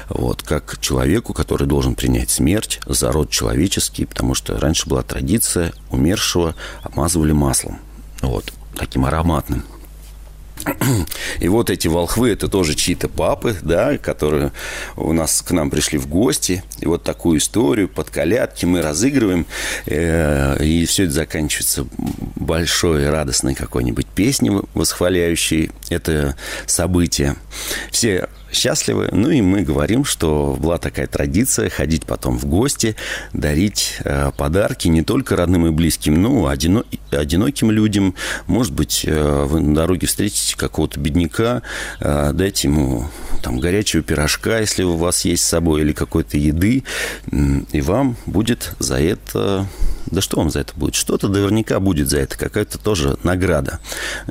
Вот, 0.08 0.42
как 0.42 0.78
человеку, 0.80 1.32
который 1.32 1.66
должен 1.66 1.94
принять 1.94 2.30
смерть 2.30 2.80
за 2.86 3.12
род 3.12 3.30
человеческий, 3.30 4.04
потому 4.04 4.34
что 4.34 4.58
раньше 4.58 4.88
была 4.88 5.02
традиция 5.02 5.72
умершего 5.90 6.54
обмазывали 6.82 7.32
маслом. 7.32 7.78
Вот, 8.22 8.52
таким 8.76 9.04
ароматным. 9.04 9.64
И 11.40 11.48
вот 11.48 11.70
эти 11.70 11.88
волхвы, 11.88 12.30
это 12.30 12.48
тоже 12.48 12.74
чьи-то 12.74 13.08
папы, 13.08 13.56
да, 13.62 13.98
которые 13.98 14.52
у 14.96 15.12
нас 15.12 15.42
к 15.42 15.50
нам 15.50 15.70
пришли 15.70 15.98
в 15.98 16.06
гости. 16.06 16.62
И 16.80 16.86
вот 16.86 17.02
такую 17.02 17.38
историю 17.38 17.88
под 17.88 18.10
колядки 18.10 18.64
мы 18.64 18.82
разыгрываем. 18.82 19.46
Э, 19.86 20.62
и 20.64 20.86
все 20.86 21.04
это 21.04 21.12
заканчивается 21.12 21.86
большой 22.36 23.08
радостной 23.10 23.54
какой-нибудь 23.54 24.06
песней, 24.06 24.62
восхваляющей 24.74 25.70
это 25.90 26.36
событие. 26.66 27.36
Все 27.90 28.28
счастливы. 28.54 29.08
Ну 29.12 29.30
и 29.30 29.40
мы 29.40 29.62
говорим, 29.62 30.04
что 30.04 30.56
была 30.58 30.78
такая 30.78 31.06
традиция 31.06 31.68
ходить 31.68 32.06
потом 32.06 32.38
в 32.38 32.46
гости, 32.46 32.96
дарить 33.32 33.96
э, 34.04 34.30
подарки 34.36 34.88
не 34.88 35.02
только 35.02 35.36
родным 35.36 35.66
и 35.66 35.70
близким, 35.70 36.20
но 36.20 36.46
одино, 36.46 36.84
одиноким 37.10 37.70
людям. 37.70 38.14
Может 38.46 38.72
быть, 38.72 39.04
э, 39.04 39.44
вы 39.44 39.60
на 39.60 39.74
дороге 39.74 40.06
встретите 40.06 40.56
какого-то 40.56 40.98
бедняка, 41.00 41.62
э, 42.00 42.30
дайте 42.32 42.68
ему 42.68 43.08
там 43.42 43.58
горячего 43.58 44.02
пирожка, 44.02 44.60
если 44.60 44.82
у 44.82 44.96
вас 44.96 45.24
есть 45.24 45.44
с 45.44 45.48
собой, 45.48 45.82
или 45.82 45.92
какой-то 45.92 46.38
еды, 46.38 46.84
и 47.72 47.80
вам 47.80 48.16
будет 48.26 48.74
за 48.78 49.00
это 49.00 49.66
да 50.06 50.20
что 50.20 50.38
вам 50.38 50.50
за 50.50 50.60
это 50.60 50.72
будет? 50.74 50.94
Что-то 50.94 51.28
наверняка 51.28 51.80
будет 51.80 52.08
за 52.08 52.18
это, 52.18 52.36
какая-то 52.36 52.78
тоже 52.78 53.16
награда. 53.22 53.80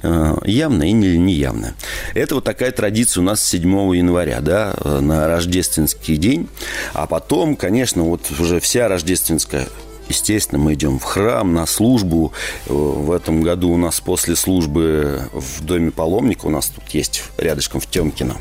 Э, 0.01 0.35
явная 0.45 0.87
или 0.87 1.17
неявная. 1.17 1.75
Это 2.13 2.35
вот 2.35 2.43
такая 2.43 2.71
традиция 2.71 3.21
у 3.21 3.25
нас 3.25 3.43
7 3.43 3.95
января, 3.95 4.41
да, 4.41 4.73
э, 4.77 4.99
на 4.99 5.27
рождественский 5.27 6.17
день. 6.17 6.47
А 6.93 7.07
потом, 7.07 7.55
конечно, 7.55 8.03
вот 8.03 8.21
уже 8.39 8.59
вся 8.59 8.87
рождественская 8.87 9.67
Естественно, 10.09 10.61
мы 10.61 10.73
идем 10.73 10.99
в 10.99 11.03
храм, 11.03 11.53
на 11.53 11.65
службу. 11.65 12.33
Э, 12.67 12.73
в 12.73 13.11
этом 13.11 13.41
году 13.41 13.71
у 13.71 13.77
нас 13.77 13.99
после 14.01 14.35
службы 14.35 15.29
в 15.31 15.63
Доме 15.63 15.91
паломника, 15.91 16.45
у 16.45 16.49
нас 16.49 16.67
тут 16.67 16.87
есть 16.89 17.23
рядышком 17.37 17.79
в 17.79 17.87
Темкино, 17.87 18.35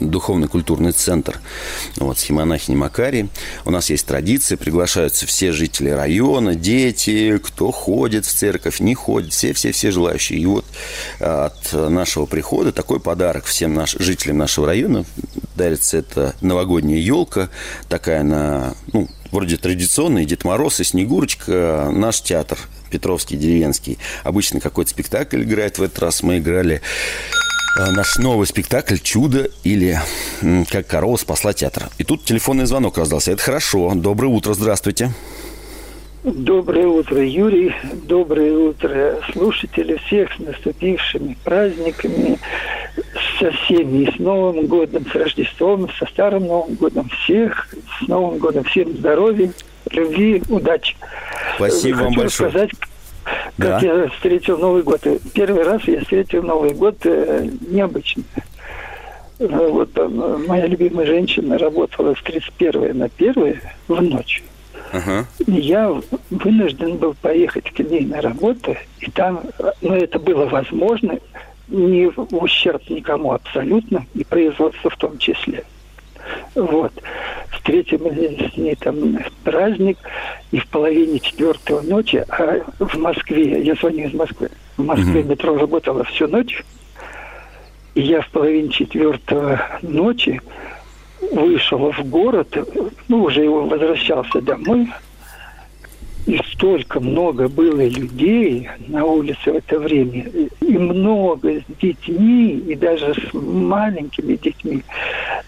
духовно-культурный 0.00 0.92
центр 0.92 1.40
вот, 1.96 2.18
схемонахини 2.18 2.76
Макарии. 2.76 3.28
У 3.64 3.70
нас 3.70 3.90
есть 3.90 4.06
традиция, 4.06 4.56
приглашаются 4.56 5.26
все 5.26 5.52
жители 5.52 5.90
района, 5.90 6.54
дети, 6.54 7.38
кто 7.38 7.70
ходит 7.70 8.26
в 8.26 8.32
церковь, 8.32 8.80
не 8.80 8.94
ходит, 8.94 9.32
все-все-все 9.32 9.90
желающие. 9.90 10.38
И 10.38 10.46
вот 10.46 10.64
от 11.20 11.72
нашего 11.72 12.26
прихода 12.26 12.72
такой 12.72 13.00
подарок 13.00 13.44
всем 13.44 13.74
наш, 13.74 13.92
жителям 13.98 14.38
нашего 14.38 14.66
района 14.66 15.04
дарится 15.54 15.98
это 15.98 16.34
новогодняя 16.40 16.98
елка, 16.98 17.48
такая 17.88 18.22
на, 18.22 18.74
ну, 18.92 19.08
вроде 19.30 19.56
традиционная, 19.56 20.24
Дед 20.24 20.44
Мороз 20.44 20.80
и 20.80 20.84
Снегурочка, 20.84 21.90
наш 21.92 22.22
театр 22.22 22.58
Петровский, 22.90 23.36
деревенский. 23.36 23.98
Обычно 24.22 24.60
какой-то 24.60 24.90
спектакль 24.90 25.42
играет 25.42 25.78
в 25.78 25.82
этот 25.82 25.98
раз. 25.98 26.22
Мы 26.22 26.38
играли 26.38 26.82
наш 27.76 28.18
новый 28.18 28.46
спектакль 28.46 28.96
«Чудо» 28.98 29.48
или 29.64 29.98
«Как 30.70 30.86
корова 30.86 31.16
спасла 31.16 31.52
театр». 31.52 31.84
И 31.98 32.04
тут 32.04 32.24
телефонный 32.24 32.66
звонок 32.66 32.98
раздался. 32.98 33.32
Это 33.32 33.42
хорошо. 33.42 33.92
Доброе 33.94 34.28
утро, 34.28 34.54
здравствуйте. 34.54 35.10
Доброе 36.24 36.86
утро, 36.86 37.20
Юрий. 37.24 37.74
Доброе 38.04 38.56
утро, 38.56 39.16
слушатели. 39.32 39.96
Всех 40.06 40.32
с 40.36 40.38
наступившими 40.38 41.36
праздниками, 41.42 42.38
со 43.40 43.50
всеми, 43.50 44.08
с 44.14 44.18
Новым 44.20 44.66
годом, 44.66 45.04
с 45.10 45.14
Рождеством, 45.16 45.90
со 45.98 46.06
Старым 46.06 46.46
Новым 46.46 46.74
годом. 46.76 47.08
Всех 47.08 47.68
с 47.98 48.06
Новым 48.06 48.38
годом. 48.38 48.62
Всем 48.64 48.96
здоровья, 48.96 49.50
любви, 49.90 50.42
удачи. 50.48 50.94
Спасибо 51.56 51.96
Хочу 51.96 52.04
вам 52.04 52.14
большое. 52.14 52.50
Сказать, 52.50 52.70
да. 53.56 53.74
как 53.74 53.82
я 53.82 54.08
встретил 54.08 54.58
Новый 54.58 54.82
год. 54.82 55.00
Первый 55.34 55.62
раз 55.62 55.82
я 55.84 56.00
встретил 56.00 56.42
Новый 56.42 56.74
год 56.74 56.96
э, 57.04 57.48
необычно. 57.68 58.24
Э, 59.38 59.46
вот 59.46 59.90
э, 59.96 60.08
моя 60.46 60.66
любимая 60.66 61.06
женщина 61.06 61.58
работала 61.58 62.14
с 62.14 62.22
31 62.22 62.98
на 62.98 63.04
1 63.16 63.60
в 63.88 64.02
ночь. 64.02 64.42
И 65.46 65.52
я 65.52 66.00
вынужден 66.30 66.98
был 66.98 67.14
поехать 67.14 67.70
к 67.70 67.78
ней 67.78 68.04
на 68.04 68.20
работу, 68.20 68.76
и 69.00 69.10
там, 69.10 69.40
ну, 69.80 69.94
это 69.94 70.18
было 70.18 70.44
возможно, 70.44 71.18
не 71.68 72.10
в 72.10 72.26
ущерб 72.36 72.82
никому 72.90 73.32
абсолютно, 73.32 74.04
и 74.14 74.22
производству 74.22 74.90
в 74.90 74.96
том 74.96 75.16
числе. 75.16 75.64
Вот. 76.54 76.92
Встретили 77.50 78.50
с 78.52 78.56
ней 78.56 78.74
там 78.76 79.18
праздник, 79.44 79.98
и 80.50 80.58
в 80.58 80.66
половине 80.68 81.20
четвертого 81.20 81.80
ночи, 81.82 82.24
а 82.28 82.60
в 82.78 82.98
Москве, 82.98 83.62
я 83.62 83.74
звоню 83.74 84.08
из 84.08 84.14
Москвы, 84.14 84.50
в 84.76 84.84
Москве 84.84 85.22
mm-hmm. 85.22 85.28
метро 85.28 85.56
работало 85.56 86.04
всю 86.04 86.26
ночь, 86.28 86.64
и 87.94 88.02
я 88.02 88.20
в 88.20 88.28
половине 88.30 88.68
четвертого 88.70 89.60
ночи 89.82 90.40
вышел 91.30 91.92
в 91.92 92.04
город, 92.04 92.56
ну, 93.08 93.22
уже 93.22 93.42
его 93.42 93.66
возвращался 93.66 94.40
домой, 94.40 94.88
и 96.26 96.40
столько 96.52 97.00
много 97.00 97.48
было 97.48 97.84
людей 97.86 98.68
на 98.88 99.04
улице 99.04 99.52
в 99.52 99.56
это 99.56 99.78
время, 99.78 100.26
и 100.60 100.78
много 100.78 101.60
с 101.60 101.62
детьми, 101.80 102.62
и 102.66 102.74
даже 102.74 103.14
с 103.14 103.34
маленькими 103.34 104.36
детьми. 104.36 104.82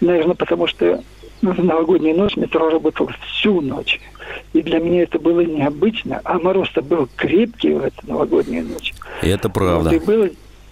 Наверное, 0.01 0.35
потому 0.35 0.67
что 0.67 1.01
в 1.41 1.63
новогоднюю 1.63 2.17
ночь 2.17 2.35
метро 2.35 2.69
работало 2.69 3.11
всю 3.27 3.61
ночь. 3.61 3.99
И 4.53 4.61
для 4.61 4.79
меня 4.79 5.03
это 5.03 5.19
было 5.19 5.41
необычно. 5.41 6.21
А 6.23 6.39
мороз-то 6.39 6.81
был 6.81 7.07
крепкий 7.15 7.73
в 7.73 7.83
эту 7.83 8.07
новогоднюю 8.07 8.65
ночь. 8.65 8.93
И 9.21 9.29
это 9.29 9.49
правда. 9.49 9.91
Вот, 9.91 9.93
и, 9.93 10.05
было, 10.05 10.29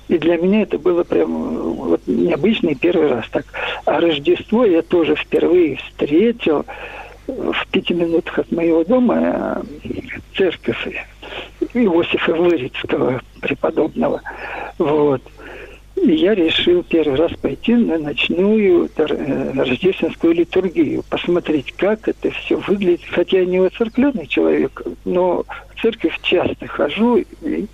и 0.08 0.18
для 0.18 0.38
меня 0.38 0.64
это 0.64 0.78
было 0.80 1.04
прям 1.04 1.74
вот, 1.74 2.02
необычный 2.08 2.76
первый 2.76 3.10
раз 3.10 3.26
так. 3.30 3.46
А 3.86 4.00
Рождество 4.00 4.66
я 4.66 4.82
тоже 4.82 5.16
впервые 5.16 5.78
встретил 5.78 6.66
в 7.28 7.68
пяти 7.72 7.94
минутах 7.94 8.40
от 8.40 8.52
моего 8.52 8.84
дома 8.84 9.62
э, 9.84 9.92
церковь. 10.36 10.88
Иосифа 11.74 12.34
Вырицкого, 12.34 13.22
преподобного. 13.42 14.22
Вот. 14.78 15.22
И 15.96 16.12
я 16.16 16.36
решил 16.36 16.84
первый 16.84 17.16
раз 17.16 17.32
пойти 17.34 17.76
на 17.76 17.98
ночную 17.98 18.90
э, 18.96 19.52
рождественскую 19.56 20.34
литургию, 20.34 21.04
посмотреть, 21.10 21.72
как 21.74 22.08
это 22.08 22.32
все 22.32 22.58
выглядит. 22.58 23.02
Хотя 23.10 23.40
я 23.40 23.46
не 23.46 23.60
воцеркленный 23.60 24.28
человек, 24.28 24.82
но 25.06 25.44
в 25.44 25.82
церковь 25.82 26.20
часто 26.24 26.68
хожу. 26.68 27.24
И, 27.42 27.68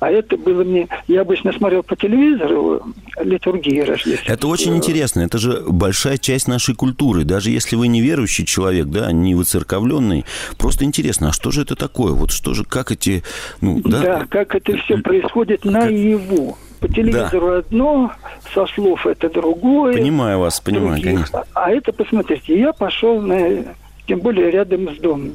а 0.00 0.10
это 0.10 0.36
было 0.36 0.64
мне... 0.64 0.88
Я 1.06 1.20
обычно 1.20 1.52
смотрел 1.52 1.82
по 1.82 1.96
телевизору 1.96 2.82
литургии 3.20 3.80
рождественской. 3.80 4.34
Это 4.34 4.48
очень 4.48 4.76
интересно. 4.76 5.20
Это 5.20 5.38
же 5.38 5.62
большая 5.66 6.18
часть 6.18 6.48
нашей 6.48 6.74
культуры. 6.74 7.24
Даже 7.24 7.50
если 7.50 7.76
вы 7.76 7.88
не 7.88 8.00
верующий 8.00 8.44
человек, 8.44 8.86
да, 8.86 9.12
не 9.12 9.34
выцерковленный, 9.34 10.24
просто 10.58 10.84
интересно, 10.84 11.28
а 11.28 11.32
что 11.32 11.50
же 11.50 11.62
это 11.62 11.76
такое? 11.76 12.12
Вот 12.12 12.30
что 12.30 12.54
же, 12.54 12.64
как 12.64 12.92
эти... 12.92 13.22
Ну, 13.60 13.80
да? 13.84 14.00
да, 14.00 14.26
как 14.28 14.54
это 14.54 14.76
все 14.78 14.98
происходит 14.98 15.62
как... 15.62 15.72
наяву. 15.72 16.58
По 16.80 16.88
телевизору 16.88 17.52
да. 17.52 17.58
одно, 17.58 18.12
со 18.52 18.66
слов 18.66 19.06
это 19.06 19.30
другое. 19.30 19.94
Понимаю 19.94 20.40
вас, 20.40 20.60
понимаю, 20.60 21.00
других. 21.00 21.04
конечно. 21.06 21.44
А 21.54 21.70
это, 21.70 21.92
посмотрите, 21.92 22.58
я 22.58 22.74
пошел 22.74 23.20
на, 23.22 23.64
тем 24.06 24.20
более 24.20 24.50
рядом 24.50 24.94
с 24.94 24.98
домом. 24.98 25.34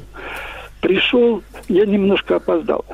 Пришел, 0.80 1.42
я 1.68 1.84
немножко 1.84 2.36
опоздал. 2.36 2.84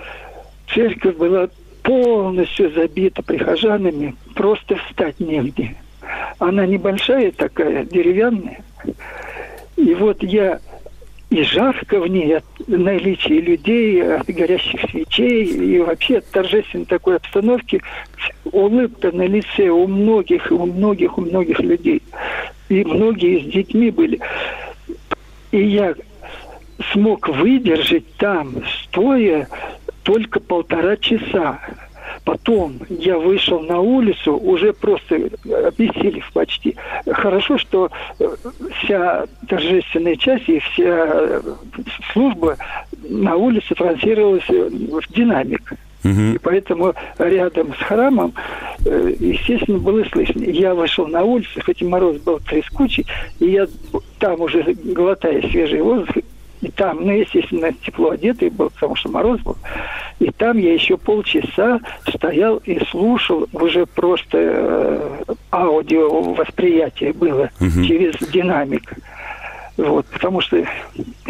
Церковь 0.74 1.16
была 1.16 1.48
полностью 1.88 2.70
забита 2.72 3.22
прихожанами, 3.22 4.14
просто 4.34 4.76
встать 4.76 5.18
негде. 5.20 5.74
Она 6.38 6.66
небольшая 6.66 7.32
такая, 7.32 7.84
деревянная. 7.84 8.62
И 9.76 9.94
вот 9.94 10.22
я 10.22 10.60
и 11.30 11.42
жарко 11.42 11.98
в 12.00 12.06
ней 12.06 12.36
от 12.36 12.44
наличия 12.66 13.40
людей, 13.40 14.02
от 14.02 14.26
горящих 14.26 14.82
свечей 14.90 15.46
и 15.46 15.78
вообще 15.78 16.18
от 16.18 16.26
торжественной 16.26 16.84
такой 16.84 17.16
обстановки 17.16 17.80
улыбка 18.44 19.10
на 19.10 19.26
лице 19.26 19.68
у 19.70 19.86
многих, 19.86 20.50
у 20.50 20.66
многих, 20.66 21.16
у 21.16 21.22
многих 21.22 21.58
людей. 21.60 22.02
И 22.68 22.84
многие 22.84 23.40
с 23.40 23.50
детьми 23.50 23.90
были. 23.90 24.20
И 25.52 25.62
я 25.64 25.94
смог 26.92 27.28
выдержать 27.28 28.04
там, 28.16 28.56
стоя, 28.84 29.48
только 30.08 30.40
полтора 30.40 30.96
часа. 30.96 31.60
Потом 32.24 32.78
я 32.88 33.18
вышел 33.18 33.60
на 33.60 33.78
улицу, 33.80 34.38
уже 34.38 34.72
просто 34.72 35.16
обессилев 35.44 36.30
почти. 36.32 36.74
Хорошо, 37.06 37.58
что 37.58 37.90
э, 38.18 38.26
вся 38.78 39.26
торжественная 39.46 40.16
часть 40.16 40.48
и 40.48 40.60
вся 40.60 41.06
э, 41.06 41.40
служба 42.12 42.56
на 43.06 43.36
улице 43.36 43.74
транслировалась 43.74 44.48
э, 44.48 44.70
в 44.70 45.12
динамик. 45.12 45.74
Угу. 46.04 46.20
И 46.34 46.38
поэтому 46.38 46.94
рядом 47.18 47.74
с 47.74 47.78
храмом, 47.82 48.32
естественно, 48.78 49.78
было 49.78 50.04
слышно. 50.04 50.42
Я 50.42 50.74
вышел 50.74 51.06
на 51.06 51.22
улицу, 51.22 51.60
хоть 51.62 51.82
и 51.82 51.84
мороз 51.84 52.16
был 52.18 52.40
трескучий, 52.40 53.04
и 53.40 53.50
я 53.50 53.66
там 54.20 54.40
уже, 54.40 54.62
глотая 54.62 55.42
свежий 55.50 55.82
воздух, 55.82 56.16
и 56.60 56.70
там, 56.70 57.04
ну, 57.04 57.12
естественно, 57.12 57.72
тепло 57.72 58.10
одетый 58.10 58.50
был, 58.50 58.70
потому 58.70 58.96
что 58.96 59.10
мороз 59.10 59.40
был. 59.40 59.56
И 60.18 60.30
там 60.30 60.58
я 60.58 60.74
еще 60.74 60.96
полчаса 60.96 61.80
стоял 62.08 62.56
и 62.58 62.84
слушал, 62.86 63.46
уже 63.52 63.86
просто 63.86 64.38
э, 64.38 65.34
аудио 65.52 66.34
восприятие 66.34 67.12
было 67.12 67.50
угу. 67.60 67.84
через 67.84 68.14
динамик. 68.32 68.94
Вот, 69.76 70.06
потому 70.06 70.40
что... 70.40 70.64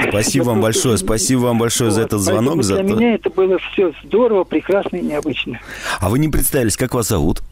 Спасибо 0.08 0.44
вам 0.44 0.62
большое, 0.62 0.96
спасибо 0.96 1.40
вам 1.40 1.58
большое 1.58 1.90
вот, 1.90 1.96
за 1.96 2.02
этот 2.02 2.20
звонок. 2.20 2.54
Для 2.54 2.62
за... 2.62 2.82
меня 2.82 3.14
это 3.14 3.28
было 3.28 3.58
все 3.58 3.92
здорово, 4.02 4.44
прекрасно 4.44 4.96
и 4.96 5.02
необычно. 5.02 5.60
А 6.00 6.08
вы 6.08 6.18
не 6.18 6.28
представились, 6.28 6.78
как 6.78 6.94
вас 6.94 7.08
зовут? 7.08 7.42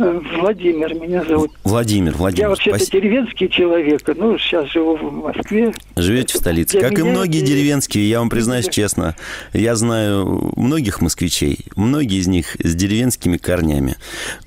Владимир 0.00 0.94
меня 0.94 1.22
зовут. 1.24 1.52
Владимир, 1.62 2.14
Владимир. 2.14 2.44
Я 2.44 2.48
вообще-то 2.48 2.78
спасибо. 2.78 3.02
деревенский 3.02 3.48
человек, 3.48 4.02
ну, 4.16 4.38
сейчас 4.38 4.68
живу 4.70 4.96
в 4.96 5.12
Москве. 5.12 5.72
Живете 5.96 6.34
в 6.34 6.36
столице. 6.38 6.78
Для 6.78 6.88
как 6.88 6.98
и 6.98 7.02
многие 7.02 7.40
деревенские, 7.40 8.08
я 8.08 8.20
вам 8.20 8.30
признаюсь 8.30 8.68
честно, 8.68 9.14
я 9.52 9.76
знаю 9.76 10.52
многих 10.56 11.02
москвичей, 11.02 11.66
многие 11.76 12.18
из 12.18 12.28
них 12.28 12.56
с 12.62 12.74
деревенскими 12.74 13.36
корнями. 13.36 13.96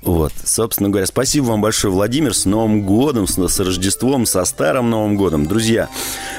Вот, 0.02 0.32
собственно 0.44 0.88
говоря, 0.88 1.06
спасибо 1.06 1.44
вам 1.44 1.60
большое, 1.60 1.92
Владимир, 1.94 2.34
с 2.34 2.44
Новым 2.46 2.82
годом, 2.82 3.26
с, 3.26 3.36
с 3.36 3.60
Рождеством, 3.60 4.26
со 4.26 4.44
Старым 4.44 4.90
Новым 4.90 5.16
годом. 5.16 5.46
Друзья, 5.46 5.88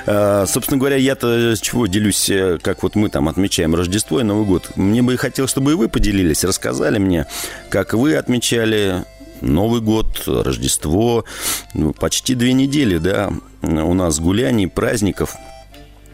собственно 0.05 0.77
говоря, 0.77 0.97
я-то 0.97 1.55
чего 1.59 1.87
делюсь, 1.87 2.29
э, 2.29 2.59
как 2.61 2.83
вот 2.83 2.95
мы 2.95 3.09
там 3.09 3.27
отмечаем 3.27 3.73
Рождество 3.73 4.19
и 4.19 4.23
Новый 4.23 4.45
год. 4.45 4.71
Мне 4.75 5.01
бы 5.01 5.17
хотелось, 5.17 5.51
чтобы 5.51 5.71
и 5.71 5.75
вы 5.75 5.89
поделились, 5.89 6.43
рассказали 6.43 6.99
мне, 6.99 7.25
как 7.69 7.93
вы 7.93 8.15
отмечали 8.15 9.05
Новый 9.41 9.81
год, 9.81 10.23
Рождество, 10.27 11.25
ну, 11.73 11.93
почти 11.93 12.35
две 12.35 12.53
недели, 12.53 12.97
да, 12.97 13.31
у 13.61 13.93
нас 13.93 14.19
гуляний, 14.19 14.67
праздников. 14.67 15.35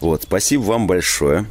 Вот, 0.00 0.24
спасибо 0.24 0.60
вам 0.64 0.86
большое. 0.86 1.46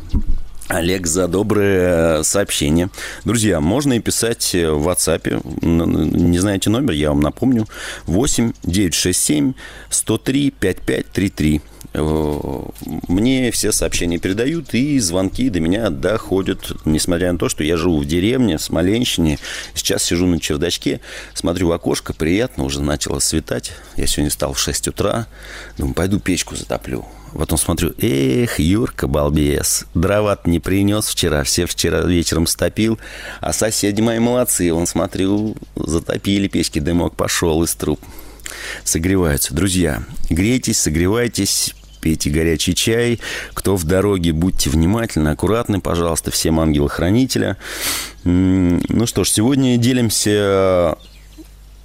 Олег, 0.68 1.08
за 1.08 1.28
доброе 1.28 2.22
сообщение. 2.22 2.92
Друзья, 3.26 3.60
можно 3.62 3.94
и 3.94 4.00
писать 4.00 4.54
в 4.54 4.88
WhatsApp. 4.88 5.42
Не 5.66 6.38
знаете 6.38 6.70
номер, 6.70 6.94
я 6.94 7.10
вам 7.10 7.22
напомню. 7.22 7.68
8 8.06 8.54
967 8.64 9.54
103 9.90 10.52
5533. 10.52 11.62
Мне 11.94 13.52
все 13.52 13.72
сообщения 13.72 14.18
передают, 14.18 14.74
и 14.74 15.00
звонки 15.00 15.50
до 15.50 15.60
меня 15.60 15.90
доходят, 15.92 16.72
несмотря 16.86 17.32
на 17.32 17.38
то, 17.38 17.50
что 17.50 17.64
я 17.64 17.78
живу 17.78 18.00
в 18.00 18.06
деревне, 18.06 18.58
в 18.58 18.62
Смоленщине. 18.62 19.38
Сейчас 19.76 20.04
сижу 20.04 20.26
на 20.26 20.40
чердачке, 20.40 21.02
смотрю 21.36 21.68
в 21.68 21.72
окошко, 21.72 22.14
приятно, 22.14 22.64
уже 22.64 22.82
начало 22.82 23.20
светать. 23.20 23.74
Я 23.96 24.08
сегодня 24.08 24.32
встал 24.32 24.54
в 24.54 24.60
6 24.60 24.88
утра, 24.88 25.28
думаю, 25.78 25.94
пойду 25.94 26.20
печку 26.20 26.56
затоплю. 26.56 27.06
Потом 27.34 27.58
смотрю, 27.58 27.94
эх, 28.00 28.60
Юрка, 28.60 29.08
балбес, 29.08 29.86
дрова 29.96 30.40
не 30.46 30.60
принес 30.60 31.08
вчера, 31.08 31.44
все 31.44 31.66
вчера 31.66 32.02
вечером 32.02 32.46
стопил, 32.46 33.00
а 33.42 33.54
соседи 33.54 34.02
мои 34.02 34.20
молодцы, 34.20 34.72
он, 34.72 34.86
смотрю, 34.86 35.56
затопили 35.76 36.48
печки, 36.48 36.80
дымок 36.80 37.16
пошел 37.16 37.64
из 37.64 37.74
труб 37.74 38.00
согреваются. 38.84 39.54
Друзья, 39.54 40.04
грейтесь, 40.30 40.80
согревайтесь, 40.80 41.74
пейте 42.04 42.30
горячий 42.30 42.76
чай. 42.76 43.20
Кто 43.54 43.78
в 43.78 43.86
дороге, 43.86 44.34
будьте 44.34 44.70
внимательны, 44.70 45.30
аккуратны, 45.30 45.80
пожалуйста, 45.80 46.32
всем 46.32 46.60
ангелы-хранителя. 46.60 47.56
Ну 48.26 49.06
что 49.06 49.24
ж, 49.24 49.30
сегодня 49.30 49.78
делимся 49.78 50.98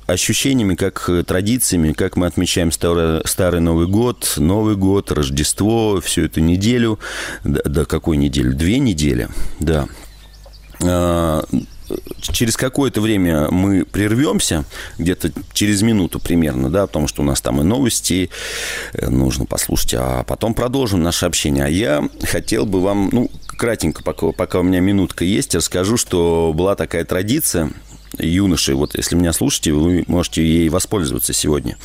ощущениями, 0.06 0.74
как 0.74 1.08
традициями, 1.26 1.92
как 1.92 2.16
мы 2.16 2.26
отмечаем 2.26 2.72
старый, 2.72 3.20
старый 3.26 3.60
Новый 3.60 3.86
год, 3.86 4.34
Новый 4.38 4.74
год, 4.74 5.12
Рождество, 5.12 6.00
всю 6.00 6.24
эту 6.24 6.40
неделю. 6.40 6.98
Да, 7.44 7.60
да 7.64 7.84
какой 7.84 8.16
неделю? 8.16 8.54
Две 8.54 8.78
недели, 8.78 9.28
да 9.60 9.86
а, 10.82 11.44
через 12.20 12.56
какое-то 12.56 13.00
время 13.00 13.50
мы 13.50 13.84
прервемся, 13.84 14.64
где-то 14.98 15.32
через 15.52 15.82
минуту 15.82 16.20
примерно, 16.20 16.70
да, 16.70 16.86
потому 16.86 17.08
что 17.08 17.22
у 17.22 17.24
нас 17.24 17.40
там 17.40 17.60
и 17.60 17.64
новости 17.64 18.30
э, 18.92 19.08
нужно 19.08 19.46
послушать, 19.46 19.94
а 19.96 20.24
потом 20.24 20.54
продолжим 20.54 21.02
наше 21.02 21.26
общение. 21.26 21.64
А 21.64 21.68
я 21.68 22.08
хотел 22.24 22.66
бы 22.66 22.80
вам, 22.80 23.08
ну, 23.12 23.30
кратенько, 23.46 24.02
пока, 24.02 24.32
пока 24.32 24.60
у 24.60 24.62
меня 24.62 24.80
минутка 24.80 25.24
есть, 25.24 25.54
расскажу, 25.54 25.96
что 25.96 26.52
была 26.54 26.74
такая 26.76 27.04
традиция, 27.04 27.70
юноши, 28.18 28.74
вот 28.74 28.96
если 28.96 29.16
меня 29.16 29.32
слушаете, 29.32 29.72
вы 29.72 30.04
можете 30.06 30.42
ей 30.42 30.68
воспользоваться 30.68 31.32
сегодня. 31.32 31.76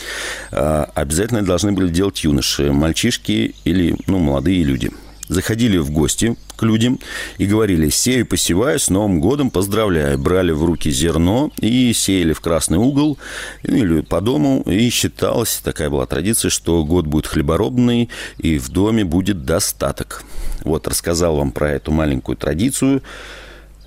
А, 0.52 0.90
обязательно 0.96 1.44
должны 1.44 1.72
были 1.72 1.90
делать 1.90 2.24
юноши, 2.24 2.72
мальчишки 2.72 3.56
или, 3.64 3.96
ну, 4.08 4.20
молодые 4.20 4.64
люди– 4.64 4.92
заходили 5.34 5.78
в 5.78 5.92
гости 5.92 6.36
к 6.56 6.64
людям 6.64 7.00
и 7.38 7.46
говорили 7.46 7.90
«Сею, 7.90 8.26
посеваю, 8.26 8.80
с 8.80 8.90
Новым 8.90 9.20
годом 9.20 9.50
поздравляю». 9.50 10.18
Брали 10.18 10.52
в 10.52 10.64
руки 10.64 10.92
зерно 10.92 11.52
и 11.60 11.92
сеяли 11.94 12.34
в 12.34 12.42
красный 12.42 12.78
угол 12.78 13.18
или 13.64 14.02
по 14.02 14.22
дому. 14.22 14.64
И 14.66 14.90
считалось, 14.90 15.62
такая 15.64 15.90
была 15.90 16.06
традиция, 16.06 16.50
что 16.50 16.84
год 16.86 17.06
будет 17.06 17.28
хлеборобный 17.28 18.10
и 18.38 18.58
в 18.58 18.70
доме 18.70 19.04
будет 19.04 19.46
достаток. 19.46 20.24
Вот, 20.64 20.88
рассказал 20.88 21.36
вам 21.38 21.52
про 21.52 21.72
эту 21.72 21.92
маленькую 21.92 22.38
традицию. 22.38 23.02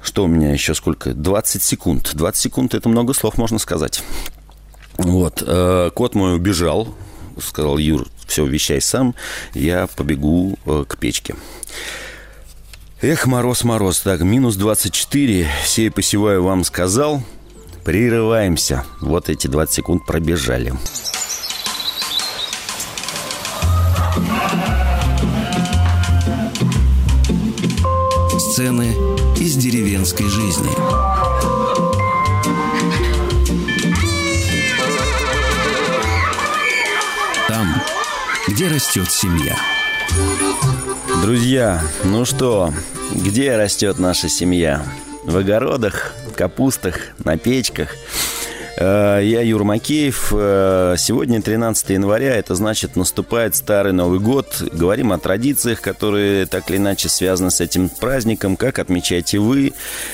Что 0.02 0.24
у 0.24 0.26
меня 0.28 0.52
еще 0.52 0.74
сколько? 0.74 1.14
20 1.14 1.62
секунд. 1.62 2.11
20 2.14 2.40
секунд– 2.40 2.74
это 2.76 2.88
много 2.88 3.12
слов, 3.12 3.38
можно 3.38 3.59
сказать. 3.59 4.02
Вот. 4.98 5.42
Э, 5.44 5.90
кот 5.94 6.14
мой 6.14 6.37
убежал. 6.37 6.94
Сказал, 7.40 7.76
Юр, 7.76 8.09
все, 8.26 8.46
вещай 8.46 8.80
сам. 8.80 9.14
Я 9.54 9.86
побегу 9.86 10.58
э, 10.66 10.84
к 10.86 10.98
печке. 10.98 11.34
Эх, 13.02 13.26
мороз, 13.26 13.62
мороз. 13.62 14.00
Так, 14.00 14.20
минус 14.22 14.56
24. 14.56 15.48
Сей 15.64 15.90
посеваю 15.90 16.42
вам 16.42 16.64
сказал. 16.64 17.22
Прерываемся. 17.84 18.84
Вот 19.00 19.28
эти 19.28 19.46
20 19.46 19.74
секунд 19.74 20.06
пробежали. 20.06 20.72
Сцены 28.38 28.94
из 29.38 29.54
деревенской 29.56 30.26
жизни. 30.26 31.25
Где 38.56 38.68
растет 38.68 39.10
семья. 39.10 39.54
Друзья, 41.20 41.82
ну 42.04 42.24
что, 42.24 42.72
где 43.12 43.54
растет 43.54 43.98
наша 43.98 44.30
семья? 44.30 44.82
В 45.24 45.36
огородах, 45.36 46.14
капустах, 46.34 46.94
на 47.22 47.36
печках– 47.36 47.90
я 48.78 49.40
Юр 49.40 49.64
Макеев. 49.64 50.32
Э, 50.36 50.96
сегодня 50.98 51.40
13 51.40 51.90
января, 51.90 52.34
это 52.36 52.54
значит 52.54 52.94
наступает 52.94 53.54
Старый 53.56 53.92
Новый 53.92 54.20
год. 54.20 54.62
Говорим 54.72 55.12
о 55.12 55.18
традициях, 55.18 55.80
которые 55.80 56.44
так 56.44 56.68
или 56.70 56.76
иначе 56.76 57.08
связаны 57.08 57.50
с 57.50 57.62
этим 57.62 57.88
праздником. 57.88 58.56
Как 58.56 58.78
отмечаете 58.78 59.38
вы 59.38 59.72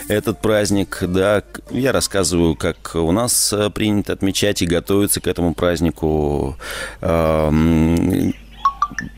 этот 0.09 0.41
праздник? 0.41 0.99
Да, 1.03 1.43
я 1.71 1.91
рассказываю, 1.91 2.55
как 2.55 2.95
у 2.95 3.11
нас 3.11 3.53
э, 3.53 3.69
принято 3.71 4.13
отмечать 4.13 4.63
и 4.63 4.67
готовиться 4.67 5.21
к 5.21 5.27
этому 5.27 5.55
празднику 5.55 6.57
эм, 7.01 8.33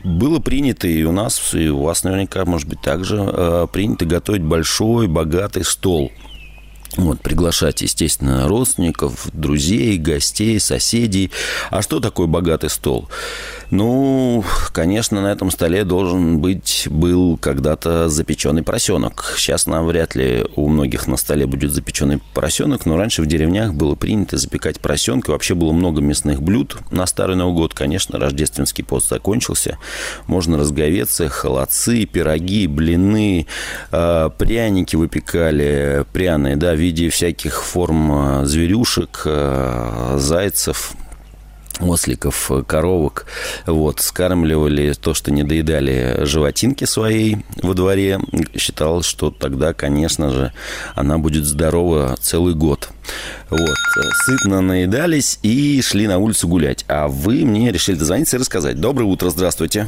было 0.03 0.39
принято 0.39 0.87
и 0.87 1.03
у 1.03 1.11
нас, 1.11 1.53
и 1.53 1.69
у 1.69 1.83
вас 1.83 2.03
наверняка, 2.03 2.45
может 2.45 2.67
быть, 2.67 2.81
также 2.81 3.67
принято 3.71 4.05
готовить 4.05 4.41
большой, 4.41 5.07
богатый 5.07 5.63
стол– 5.63 6.11
вот, 6.97 7.21
приглашать, 7.21 7.81
естественно, 7.81 8.47
родственников, 8.47 9.27
друзей, 9.33 9.97
гостей, 9.97 10.59
соседей. 10.59 11.31
А 11.69 11.81
что 11.81 11.99
такое 11.99 12.27
богатый 12.27 12.69
стол? 12.69 13.09
Ну, 13.71 14.43
конечно, 14.71 15.21
на 15.21 15.31
этом 15.31 15.49
столе 15.49 15.83
должен 15.83 16.39
быть, 16.39 16.87
был 16.89 17.37
когда-то 17.37 18.09
запеченный 18.09 18.63
поросенок. 18.63 19.33
Сейчас 19.37 19.65
нам 19.65 19.85
вряд 19.87 20.15
ли 20.15 20.45
у 20.55 20.67
многих 20.67 21.07
на 21.07 21.17
столе 21.17 21.47
будет 21.47 21.71
запеченный 21.71 22.19
поросенок, 22.33 22.85
но 22.85 22.95
раньше 22.97 23.21
в 23.21 23.25
деревнях 23.25 23.73
было 23.73 23.95
принято 23.95 24.37
запекать 24.37 24.79
поросенка. 24.79 25.31
Вообще 25.31 25.55
было 25.55 25.71
много 25.71 26.01
мясных 26.01 26.41
блюд 26.41 26.77
на 26.91 27.05
Старый 27.07 27.35
Новый 27.35 27.55
год. 27.55 27.73
Конечно, 27.73 28.19
рождественский 28.19 28.83
пост 28.83 29.09
закончился. 29.09 29.77
Можно 30.27 30.57
разговеться, 30.57 31.27
холодцы, 31.29 32.05
пироги, 32.05 32.67
блины, 32.67 33.47
э, 33.91 34.29
пряники 34.37 34.95
выпекали, 34.95 36.05
пряные, 36.13 36.55
да, 36.55 36.75
виде 36.85 37.09
всяких 37.09 37.63
форм 37.63 38.41
э, 38.41 38.45
зверюшек, 38.45 39.23
э, 39.25 40.17
зайцев, 40.17 40.93
осликов, 41.79 42.51
коровок, 42.67 43.25
вот, 43.65 43.99
скармливали 43.99 44.93
то, 44.93 45.15
что 45.15 45.31
не 45.31 45.43
доедали 45.43 46.19
животинки 46.21 46.85
своей 46.85 47.37
во 47.63 47.73
дворе. 47.73 48.19
Считал, 48.55 49.01
что 49.01 49.31
тогда, 49.31 49.73
конечно 49.73 50.29
же, 50.29 50.53
она 50.93 51.17
будет 51.17 51.45
здорова 51.45 52.15
целый 52.21 52.53
год. 52.53 52.89
Вот, 53.49 53.77
сытно 54.25 54.61
наедались 54.61 55.39
и 55.41 55.81
шли 55.81 56.07
на 56.07 56.19
улицу 56.19 56.47
гулять. 56.47 56.85
А 56.87 57.07
вы 57.07 57.45
мне 57.45 57.71
решили 57.71 57.95
дозвониться 57.95 58.37
и 58.37 58.39
рассказать. 58.39 58.79
Доброе 58.79 59.05
утро, 59.05 59.31
здравствуйте. 59.31 59.87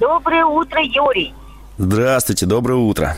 Доброе 0.00 0.44
утро, 0.44 0.82
Юрий. 0.82 1.32
Здравствуйте, 1.78 2.46
доброе 2.46 2.78
утро. 2.78 3.16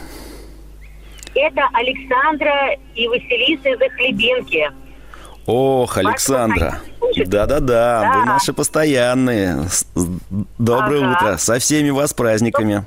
Это 1.37 1.68
Александра 1.75 2.77
и 2.94 3.07
Василиса 3.09 3.68
из 3.68 3.92
Хлебинки. 3.94 4.70
Ох, 5.46 5.99
Александра. 5.99 6.81
Да-да-да, 7.27 8.14
вы 8.16 8.27
наши 8.27 8.53
постоянные. 8.53 9.66
Доброе 10.59 11.05
ага. 11.05 11.12
утро. 11.12 11.37
Со 11.37 11.59
всеми 11.59 11.90
вас 11.90 12.14
праздниками. 12.14 12.85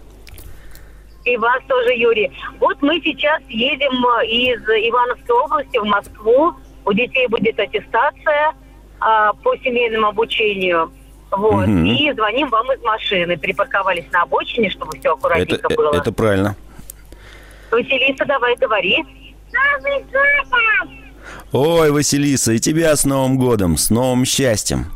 И 1.26 1.38
вас 1.38 1.62
тоже, 1.68 1.94
Юрий. 1.94 2.32
Вот 2.60 2.82
мы 2.82 3.00
сейчас 3.02 3.42
едем 3.50 4.04
э, 4.04 4.26
из 4.26 4.62
Ивановской 4.64 5.36
области 5.36 5.78
в 5.78 5.86
Москву. 5.86 6.54
У 6.86 6.94
детей 6.94 7.28
будет 7.28 7.60
аттестация 7.60 8.54
а, 9.00 9.34
по 9.34 9.56
семейному 9.58 10.08
обучению. 10.08 10.92
Вот. 11.32 11.68
Угу. 11.68 11.86
И 11.86 12.12
звоним 12.14 12.50
вам 12.50 12.72
из 12.72 12.82
машины. 12.82 13.38
Припарковались 13.38 14.06
на 14.12 14.24
обочине, 14.24 14.72
чтобы 14.72 14.98
все 14.98 15.14
аккуратненько 15.14 15.68
это, 15.68 15.76
было. 15.76 15.94
Это 15.94 16.12
правильно. 16.12 16.56
Василиса, 17.72 18.26
давай 18.26 18.56
говори. 18.56 19.04
Новый 19.52 20.04
год! 20.04 20.90
Ой, 21.52 21.92
Василиса, 21.92 22.54
и 22.54 22.60
тебя 22.60 22.96
с 22.96 23.06
Новым 23.06 23.38
годом, 23.38 23.78
с 23.78 23.90
новым 23.90 24.26
счастьем. 24.26 24.92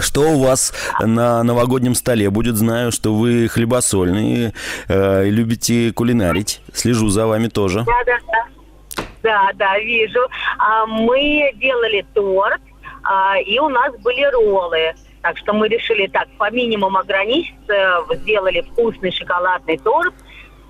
Что 0.00 0.30
у 0.32 0.42
вас 0.42 0.72
на 1.00 1.42
новогоднем 1.42 1.94
столе 1.94 2.30
будет? 2.30 2.56
Знаю, 2.56 2.90
что 2.90 3.14
вы 3.14 3.48
хлебосольные, 3.48 4.54
э, 4.88 5.24
любите 5.28 5.92
кулинарить. 5.92 6.62
Слежу 6.72 7.08
за 7.08 7.26
вами 7.26 7.48
тоже. 7.48 7.84
Да, 7.84 8.04
да, 8.06 8.18
да. 8.26 9.04
Да, 9.22 9.50
да, 9.54 9.78
вижу. 9.78 10.20
А, 10.58 10.86
мы 10.86 11.52
делали 11.56 12.04
торт, 12.14 12.60
а, 13.02 13.38
и 13.38 13.58
у 13.58 13.68
нас 13.68 13.94
были 14.02 14.22
роллы. 14.32 14.94
Так 15.22 15.38
что 15.38 15.54
мы 15.54 15.68
решили 15.68 16.06
так 16.06 16.28
по 16.38 16.50
минимуму 16.50 16.98
ограничиться, 16.98 18.04
сделали 18.10 18.60
вкусный 18.60 19.10
шоколадный 19.12 19.78
торт 19.78 20.14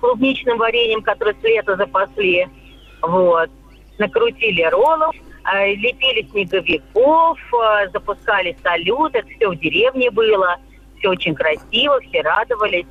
клубничным 0.05 0.57
вареньем, 0.57 1.01
который 1.01 1.35
с 1.39 1.43
лета 1.43 1.75
запасли. 1.75 2.47
Вот 3.01 3.49
накрутили 3.97 4.63
роллов, 4.63 5.15
э, 5.53 5.73
лепили 5.75 6.27
снеговиков, 6.31 7.39
э, 7.53 7.89
запускали 7.91 8.55
салют. 8.61 9.15
Это 9.15 9.27
все 9.29 9.49
в 9.49 9.59
деревне 9.59 10.11
было. 10.11 10.57
Все 10.99 11.09
очень 11.09 11.35
красиво, 11.35 11.99
все 12.01 12.21
радовались. 12.21 12.85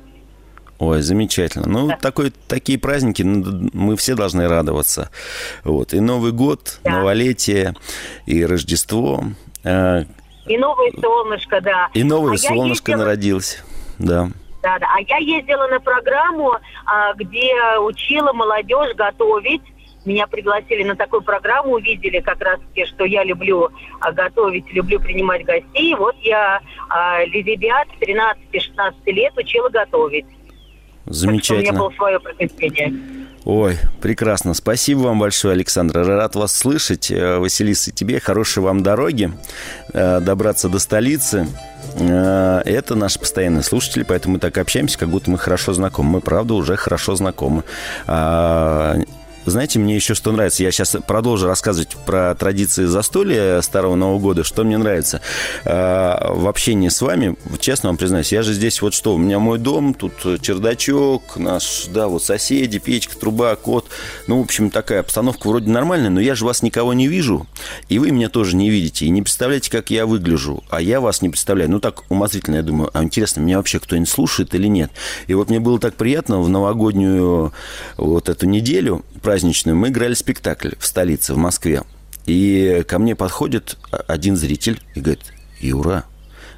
Ой, 0.77 1.01
замечательно. 1.01 1.67
Ну, 1.67 1.87
да. 1.87 1.97
такой, 1.97 2.33
такие 2.47 2.77
праздники, 2.77 3.21
ну, 3.21 3.69
мы 3.73 3.95
все 3.95 4.15
должны 4.15 4.47
радоваться. 4.47 5.09
Вот. 5.63 5.93
И 5.93 5.99
Новый 6.01 6.33
год, 6.33 6.79
да. 6.83 6.99
новолетие, 6.99 7.75
и 8.25 8.45
Рождество. 8.45 9.23
Э, 9.63 10.03
и 10.45 10.57
новое 10.57 10.91
солнышко, 11.01 11.61
да. 11.61 11.89
И 11.93 12.03
новое 12.03 12.33
а 12.33 12.37
солнышко 12.37 12.91
ездила... 12.91 13.05
народилось, 13.05 13.63
да. 13.99 14.29
Да, 14.65 14.79
да. 14.79 14.87
А 14.95 15.01
я 15.01 15.17
ездила 15.17 15.67
на 15.67 15.79
программу, 15.79 16.53
а, 16.87 17.13
где 17.13 17.53
учила 17.79 18.33
молодежь 18.33 18.95
готовить 18.95 19.61
меня 20.05 20.27
пригласили 20.27 20.83
на 20.83 20.95
такую 20.95 21.23
программу, 21.23 21.73
увидели 21.73 22.19
как 22.19 22.39
раз 22.39 22.59
таки, 22.59 22.85
что 22.85 23.05
я 23.05 23.23
люблю 23.23 23.69
а, 23.99 24.11
готовить, 24.11 24.71
люблю 24.71 24.99
принимать 24.99 25.43
гостей. 25.43 25.95
Вот 25.95 26.15
я 26.21 26.61
а, 26.89 27.25
ребят 27.25 27.87
13-16 27.99 28.93
лет 29.07 29.33
учила 29.35 29.69
готовить. 29.69 30.27
Замечательно. 31.05 31.63
Так 31.63 31.71
у 31.71 31.73
меня 31.73 31.79
было 31.79 31.95
свое 31.95 32.19
приключение. 32.19 32.93
Ой, 33.45 33.77
прекрасно. 34.01 34.55
Спасибо 34.55 35.01
вам 35.01 35.19
большое, 35.19 35.53
Александр. 35.53 35.99
Рад 35.99 36.33
вас 36.35 36.51
слышать. 36.51 37.11
Э, 37.11 37.37
Василиса, 37.37 37.91
тебе 37.91 38.19
хорошей 38.19 38.63
вам 38.63 38.81
дороги, 38.81 39.31
э, 39.93 40.19
добраться 40.19 40.67
до 40.67 40.79
столицы. 40.79 41.47
Э, 41.99 42.63
это 42.65 42.95
наши 42.95 43.19
постоянные 43.19 43.61
слушатели, 43.61 44.01
поэтому 44.01 44.33
мы 44.33 44.39
так 44.39 44.57
общаемся, 44.57 44.97
как 44.97 45.09
будто 45.09 45.29
мы 45.29 45.37
хорошо 45.37 45.73
знакомы. 45.73 46.09
Мы, 46.09 46.21
правда, 46.21 46.55
уже 46.55 46.75
хорошо 46.75 47.15
знакомы. 47.15 47.63
А, 49.45 49.49
знаете, 49.49 49.79
мне 49.79 49.95
еще 49.95 50.13
что 50.13 50.31
нравится. 50.31 50.63
Я 50.63 50.71
сейчас 50.71 50.95
продолжу 51.07 51.47
рассказывать 51.47 51.95
про 52.05 52.35
традиции 52.35 52.85
застолья 52.85 53.61
Старого 53.61 53.95
Нового 53.95 54.19
года. 54.19 54.43
Что 54.43 54.63
мне 54.63 54.77
нравится 54.77 55.21
э, 55.63 55.69
в 55.69 56.47
общении 56.47 56.89
с 56.89 57.01
вами, 57.01 57.35
честно 57.59 57.89
вам 57.89 57.97
признаюсь, 57.97 58.31
я 58.31 58.41
же 58.41 58.53
здесь 58.53 58.81
вот 58.81 58.93
что, 58.93 59.15
у 59.15 59.17
меня 59.17 59.39
мой 59.39 59.59
дом, 59.59 59.93
тут 59.93 60.13
чердачок, 60.41 61.37
наш, 61.37 61.85
да, 61.87 62.07
вот 62.07 62.23
соседи, 62.23 62.79
печка, 62.79 63.17
труба, 63.17 63.55
кот. 63.55 63.87
Ну, 64.27 64.39
в 64.39 64.43
общем, 64.43 64.69
такая 64.69 65.01
обстановка 65.01 65.47
вроде 65.47 65.69
нормальная, 65.69 66.09
но 66.09 66.19
я 66.19 66.35
же 66.35 66.45
вас 66.45 66.61
никого 66.61 66.93
не 66.93 67.07
вижу, 67.07 67.47
и 67.89 67.99
вы 67.99 68.11
меня 68.11 68.29
тоже 68.29 68.55
не 68.55 68.69
видите, 68.69 69.05
и 69.05 69.09
не 69.09 69.21
представляете, 69.21 69.71
как 69.71 69.89
я 69.89 70.05
выгляжу, 70.05 70.63
а 70.69 70.81
я 70.81 70.99
вас 70.99 71.21
не 71.21 71.29
представляю. 71.29 71.71
Ну, 71.71 71.79
так 71.79 72.03
умозрительно, 72.09 72.55
я 72.55 72.63
думаю, 72.63 72.89
а 72.93 73.03
интересно, 73.03 73.41
меня 73.41 73.57
вообще 73.57 73.79
кто-нибудь 73.79 74.09
слушает 74.09 74.53
или 74.55 74.67
нет? 74.67 74.91
И 75.27 75.33
вот 75.33 75.49
мне 75.49 75.59
было 75.59 75.79
так 75.79 75.95
приятно 75.95 76.39
в 76.41 76.49
новогоднюю 76.49 77.53
вот 77.97 78.29
эту 78.29 78.45
неделю 78.45 79.03
праздничную 79.35 79.75
мы 79.75 79.89
играли 79.89 80.13
спектакль 80.13 80.69
в 80.79 80.87
столице, 80.87 81.33
в 81.33 81.37
Москве. 81.37 81.83
И 82.25 82.85
ко 82.87 82.99
мне 82.99 83.17
подходит 83.17 83.77
один 84.07 84.37
зритель 84.37 84.81
и 84.95 85.01
говорит, 85.01 85.25
Юра, 85.59 86.05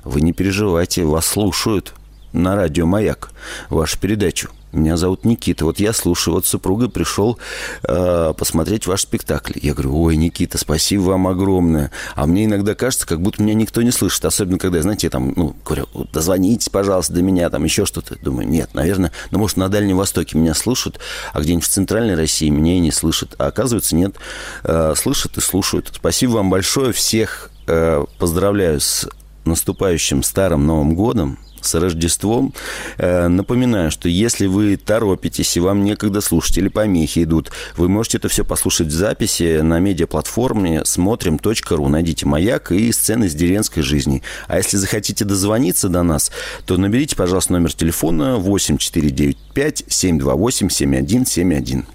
вы 0.03 0.21
не 0.21 0.31
переживайте, 0.31 1.03
вас 1.03 1.25
слушают 1.25 1.95
на 2.33 2.55
радио 2.55 2.85
«Маяк» 2.85 3.31
вашу 3.71 3.99
передачу. 3.99 4.51
Меня 4.73 4.97
зовут 4.97 5.23
Никита. 5.23 5.63
Вот 5.63 5.79
я 5.79 5.93
слушаю. 5.93 6.35
Вот 6.35 6.45
супруга 6.45 6.89
пришел 6.89 7.39
э, 7.83 8.33
посмотреть 8.37 8.85
ваш 8.85 9.01
спектакль. 9.01 9.53
Я 9.61 9.73
говорю, 9.73 10.01
ой, 10.01 10.17
Никита, 10.17 10.57
спасибо 10.57 11.03
вам 11.03 11.27
огромное. 11.27 11.91
А 12.15 12.25
мне 12.25 12.45
иногда 12.45 12.75
кажется, 12.75 13.07
как 13.07 13.21
будто 13.21 13.41
меня 13.41 13.53
никто 13.53 13.81
не 13.81 13.91
слышит. 13.91 14.25
Особенно, 14.25 14.57
когда, 14.57 14.81
знаете, 14.81 15.07
я 15.07 15.11
там, 15.11 15.33
ну, 15.35 15.55
говорю, 15.63 15.87
дозвонитесь, 16.11 16.67
пожалуйста, 16.67 17.13
до 17.13 17.21
меня, 17.21 17.49
там 17.49 17.63
еще 17.63 17.85
что-то. 17.85 18.17
Думаю, 18.21 18.47
нет, 18.47 18.73
наверное, 18.73 19.13
ну, 19.31 19.39
может, 19.39 19.55
на 19.55 19.69
Дальнем 19.69 19.97
Востоке 19.97 20.37
меня 20.37 20.53
слушают, 20.53 20.99
а 21.33 21.39
где-нибудь 21.39 21.65
в 21.65 21.69
Центральной 21.69 22.15
России 22.15 22.49
меня 22.49 22.75
и 22.75 22.79
не 22.79 22.91
слышат. 22.91 23.35
А 23.37 23.47
оказывается, 23.47 23.95
нет, 23.95 24.15
э, 24.63 24.93
слышат 24.97 25.37
и 25.37 25.41
слушают. 25.41 25.91
Спасибо 25.95 26.31
вам 26.31 26.49
большое. 26.49 26.91
Всех 26.91 27.51
э, 27.67 28.03
поздравляю 28.19 28.81
с 28.81 29.07
наступающим 29.45 30.23
Старым 30.23 30.67
Новым 30.67 30.93
Годом 30.93 31.39
с 31.67 31.75
Рождеством. 31.79 32.53
Э, 32.97 33.27
напоминаю, 33.27 33.91
что 33.91 34.09
если 34.09 34.47
вы 34.47 34.77
торопитесь 34.77 35.55
и 35.57 35.59
вам 35.59 35.83
некогда 35.83 36.21
слушать 36.21 36.57
или 36.57 36.69
помехи 36.69 37.23
идут, 37.23 37.51
вы 37.75 37.89
можете 37.89 38.17
это 38.17 38.29
все 38.29 38.43
послушать 38.43 38.87
в 38.87 38.91
записи 38.91 39.59
на 39.61 39.79
медиаплатформе 39.79 40.83
смотрим.ру. 40.85 41.87
Найдите 41.87 42.25
«Маяк» 42.25 42.71
и 42.71 42.91
сцены 42.91 43.25
из 43.25 43.35
деревенской 43.35 43.83
жизни. 43.83 44.23
А 44.47 44.57
если 44.57 44.77
захотите 44.77 45.25
дозвониться 45.25 45.89
до 45.89 46.03
нас, 46.03 46.31
то 46.65 46.77
наберите, 46.77 47.15
пожалуйста, 47.15 47.53
номер 47.53 47.73
телефона 47.73 48.37
8495 48.37 49.83
728 49.87 50.69
7171 50.69 51.85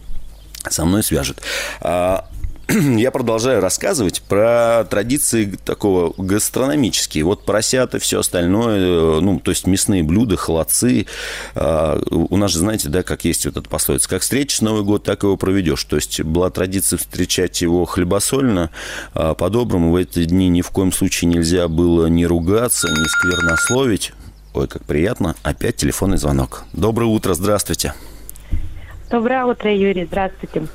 со 0.71 0.85
мной 0.85 1.03
свяжет. 1.03 1.41
А, 1.81 2.29
я 2.69 3.11
продолжаю 3.11 3.61
рассказывать 3.61 4.23
про 4.23 4.85
традиции 4.89 5.59
такого 5.65 6.15
гастрономические. 6.17 7.25
Вот 7.25 7.45
поросята, 7.45 7.99
все 7.99 8.21
остальное, 8.21 9.21
ну, 9.21 9.41
то 9.41 9.51
есть 9.51 9.67
мясные 9.67 10.03
блюда, 10.03 10.37
холодцы. 10.37 11.07
А, 11.55 12.01
у 12.11 12.37
нас 12.37 12.53
же, 12.53 12.59
знаете, 12.59 12.89
да, 12.89 13.03
как 13.03 13.25
есть 13.25 13.47
вот 13.47 13.57
эта 13.57 13.69
пословица, 13.69 14.09
как 14.09 14.23
встретишь 14.23 14.61
Новый 14.61 14.85
год, 14.85 15.03
так 15.03 15.23
его 15.23 15.37
проведешь. 15.37 15.83
То 15.85 15.97
есть 15.97 16.23
была 16.23 16.51
традиция 16.51 16.99
встречать 16.99 17.61
его 17.63 17.85
хлебосольно, 17.85 18.71
а, 19.15 19.35
по-доброму 19.35 19.93
в 19.93 19.97
эти 19.97 20.25
дни 20.25 20.49
ни 20.49 20.63
в 20.63 20.71
коем 20.71 20.93
случае 20.93 21.31
нельзя 21.31 21.69
было 21.69 22.07
ни 22.07 22.25
ругаться, 22.25 22.89
ни 22.89 23.09
сквернословить. 23.09 24.13
Ой, 24.55 24.69
как 24.69 24.85
приятно. 24.85 25.35
Опять 25.43 25.77
телефонный 25.77 26.19
звонок. 26.19 26.65
Доброе 26.73 27.07
утро, 27.07 27.35
здравствуйте. 27.35 27.95
Доброе 29.11 29.45
утро, 29.45 29.75
Юрий, 29.75 30.05
здравствуйте 30.05 30.69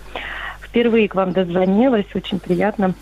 впервые 0.78 1.10
к 1.10 1.16
вам 1.16 1.32
дозвонилась, 1.32 2.06
очень 2.14 2.40
приятно. 2.40 2.94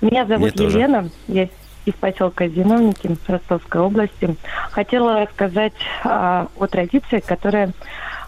Меня 0.00 0.26
зовут 0.26 0.56
Мне 0.56 0.66
Елена, 0.66 1.02
тоже. 1.02 1.12
я 1.28 1.48
из 1.84 1.94
поселка 1.94 2.48
Зиновники 2.48 3.16
Ростовской 3.28 3.80
области. 3.80 4.34
Хотела 4.72 5.20
рассказать 5.20 5.74
а, 6.02 6.48
о 6.58 6.66
традиции, 6.66 7.20
которая 7.20 7.72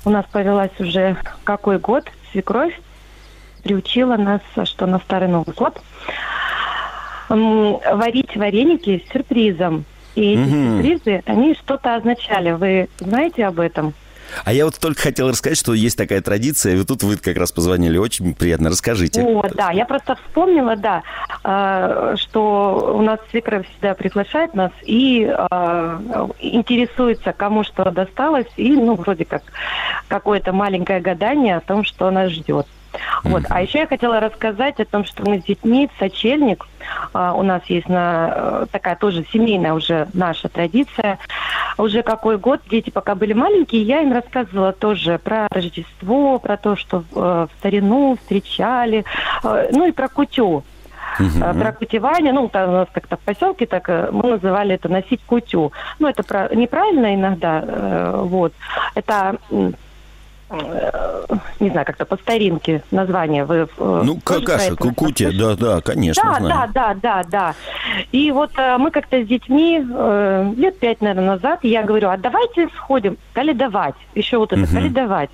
у 0.04 0.10
нас 0.10 0.24
повелась 0.30 0.70
уже 0.78 1.16
какой 1.42 1.80
год. 1.80 2.04
Свекровь 2.30 2.80
приучила 3.64 4.16
нас, 4.16 4.40
что 4.64 4.86
на 4.86 5.00
Старый 5.00 5.28
Новый 5.28 5.52
год 5.54 5.82
варить 7.28 8.36
вареники 8.36 9.04
с 9.04 9.12
сюрпризом. 9.12 9.84
И 10.14 10.32
эти 10.32 10.40
угу. 10.40 10.82
сюрпризы, 10.82 11.22
они 11.26 11.54
что-то 11.54 11.96
означали. 11.96 12.52
Вы 12.52 12.88
знаете 13.00 13.46
об 13.46 13.58
этом? 13.58 13.94
А 14.44 14.52
я 14.52 14.64
вот 14.64 14.78
только 14.78 15.02
хотел 15.02 15.28
рассказать, 15.28 15.58
что 15.58 15.74
есть 15.74 15.96
такая 15.96 16.20
традиция, 16.20 16.76
и 16.76 16.84
тут 16.84 17.02
вы 17.02 17.16
как 17.16 17.36
раз 17.36 17.52
позвонили, 17.52 17.98
очень 17.98 18.34
приятно, 18.34 18.70
расскажите. 18.70 19.22
О, 19.22 19.42
да, 19.54 19.70
я 19.70 19.84
просто 19.84 20.16
вспомнила, 20.16 20.76
да, 20.76 21.02
э, 21.44 22.16
что 22.16 22.94
у 22.96 23.02
нас 23.02 23.18
свекровь 23.30 23.68
всегда 23.68 23.94
приглашает 23.94 24.54
нас 24.54 24.72
и 24.82 25.24
э, 25.26 26.28
интересуется, 26.40 27.32
кому 27.32 27.64
что 27.64 27.90
досталось, 27.90 28.46
и, 28.56 28.72
ну, 28.72 28.94
вроде 28.94 29.24
как 29.24 29.42
какое-то 30.08 30.52
маленькое 30.52 31.00
гадание 31.00 31.56
о 31.56 31.60
том, 31.60 31.84
что 31.84 32.10
нас 32.10 32.30
ждет. 32.30 32.66
Вот. 33.22 33.44
А 33.48 33.62
еще 33.62 33.80
я 33.80 33.86
хотела 33.86 34.20
рассказать 34.20 34.80
о 34.80 34.84
том, 34.84 35.04
что 35.04 35.22
мы 35.28 35.40
с 35.40 35.44
детьми 35.44 35.88
в 35.94 35.98
сочельник, 35.98 36.66
а, 37.12 37.34
у 37.34 37.42
нас 37.42 37.62
есть 37.66 37.88
на, 37.88 38.66
такая 38.72 38.96
тоже 38.96 39.24
семейная 39.32 39.74
уже 39.74 40.08
наша 40.12 40.48
традиция, 40.48 41.18
уже 41.82 42.02
какой 42.02 42.38
год, 42.38 42.60
дети 42.70 42.90
пока 42.90 43.14
были 43.14 43.32
маленькие, 43.32 43.82
я 43.82 44.02
им 44.02 44.12
рассказывала 44.12 44.72
тоже 44.72 45.18
про 45.18 45.48
Рождество, 45.50 46.38
про 46.38 46.56
то, 46.56 46.76
что 46.76 47.04
э, 47.14 47.20
в 47.20 47.50
старину 47.58 48.16
встречали, 48.20 49.04
э, 49.42 49.68
ну 49.72 49.86
и 49.86 49.92
про 49.92 50.08
кутю. 50.08 50.64
Uh-huh. 51.18 51.60
Про 51.60 51.72
кутевание, 51.72 52.32
ну, 52.32 52.48
там 52.48 52.70
у 52.70 52.72
нас 52.72 52.88
как-то 52.92 53.16
в 53.16 53.20
поселке 53.20 53.66
так 53.66 53.88
мы 54.12 54.30
называли 54.30 54.76
это 54.76 54.88
носить 54.88 55.20
кутю. 55.26 55.72
Ну, 55.98 56.08
это 56.08 56.22
про, 56.22 56.48
неправильно 56.54 57.14
иногда, 57.14 58.12
вот. 58.22 58.52
Это 58.94 59.36
не 61.60 61.70
знаю, 61.70 61.86
как-то 61.86 62.04
по 62.04 62.16
старинке 62.16 62.82
название. 62.90 63.44
Вы 63.44 63.68
э, 63.76 64.02
ну, 64.04 64.18
какаша, 64.22 64.74
кукути, 64.74 65.30
да, 65.38 65.54
да, 65.54 65.80
конечно, 65.80 66.22
да, 66.24 66.38
знаю. 66.38 66.70
Да, 66.74 66.94
да, 66.94 66.94
да, 66.94 67.22
да. 67.30 67.54
И 68.10 68.32
вот 68.32 68.50
э, 68.58 68.76
мы 68.78 68.90
как-то 68.90 69.22
с 69.22 69.26
детьми 69.26 69.80
э, 69.80 70.52
лет 70.56 70.78
пять, 70.78 71.00
наверное, 71.00 71.36
назад, 71.36 71.60
я 71.62 71.82
говорю, 71.82 72.08
а 72.08 72.16
давайте 72.16 72.68
сходим 72.76 73.16
каледовать. 73.32 73.94
Еще 74.14 74.38
вот 74.38 74.52
это, 74.52 74.62
угу. 74.62 74.72
каледовать. 74.72 75.30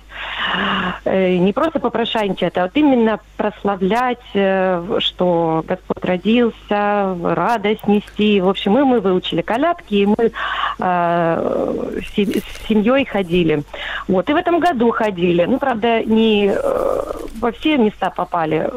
Э, 1.05 1.35
не 1.37 1.51
просто 1.51 1.79
попрошайничать, 1.79 2.57
а 2.57 2.63
вот 2.63 2.71
именно 2.75 3.19
прославлять, 3.37 4.19
э, 4.35 4.97
что 4.99 5.63
Господь 5.67 6.05
родился, 6.05 7.17
радость 7.23 7.87
нести. 7.87 8.39
В 8.39 8.49
общем, 8.49 8.73
мы, 8.73 8.85
мы 8.85 8.99
выучили 8.99 9.41
колядки, 9.41 9.95
и 9.95 10.05
мы 10.05 10.31
э, 10.79 11.99
с 12.05 12.67
семьей 12.67 13.05
ходили. 13.05 13.63
Вот, 14.07 14.29
и 14.29 14.33
в 14.33 14.35
этом 14.35 14.59
году 14.59 14.91
ходили 14.91 15.06
ходили. 15.07 15.45
Ну, 15.45 15.57
правда, 15.57 16.03
не 16.03 16.51
э, 16.53 17.01
во 17.39 17.51
все 17.51 17.77
места 17.77 18.09
попали. 18.09 18.69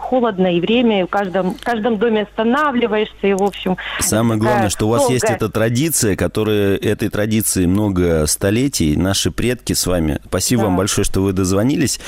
Холодно 0.00 0.56
и 0.56 0.60
время, 0.60 1.00
и 1.00 1.04
в 1.04 1.08
каждом, 1.08 1.54
в 1.54 1.62
каждом 1.62 1.98
доме 1.98 2.22
останавливаешься, 2.22 3.26
и, 3.26 3.34
в 3.34 3.42
общем... 3.42 3.76
Самое 4.00 4.40
главное, 4.40 4.70
что 4.70 4.86
у 4.86 4.90
вас 4.90 5.02
долгая... 5.02 5.14
есть 5.14 5.26
эта 5.28 5.48
традиция, 5.48 6.16
которая... 6.16 6.76
Этой 6.76 7.08
традиции 7.10 7.66
много 7.66 8.26
столетий. 8.26 8.96
Наши 8.96 9.30
предки 9.30 9.74
с 9.74 9.86
вами. 9.86 10.18
Спасибо 10.26 10.62
да. 10.62 10.68
вам 10.68 10.76
большое, 10.76 11.04
что 11.04 11.22
вы 11.22 11.32
дозвонились. 11.32 12.00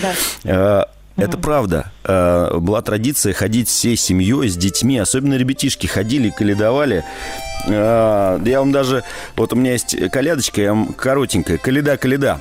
Да. 0.44 0.86
Э, 1.16 1.22
это 1.22 1.36
правда. 1.36 1.92
Э, 2.04 2.58
была 2.58 2.80
традиция 2.80 3.34
ходить 3.34 3.68
всей 3.68 3.96
семьей, 3.96 4.48
с 4.48 4.56
детьми, 4.56 4.98
особенно 4.98 5.34
ребятишки 5.34 5.86
ходили, 5.86 6.30
каледовали. 6.30 7.04
Я 7.66 8.38
вам 8.60 8.72
даже... 8.72 9.02
Вот 9.36 9.52
у 9.52 9.56
меня 9.56 9.72
есть 9.72 9.94
колядочка, 10.10 10.62
я 10.62 10.70
вам 10.72 10.94
коротенькая. 10.94 11.58
Каледа-каледа. 11.58 11.98
Каледа, 11.98 12.40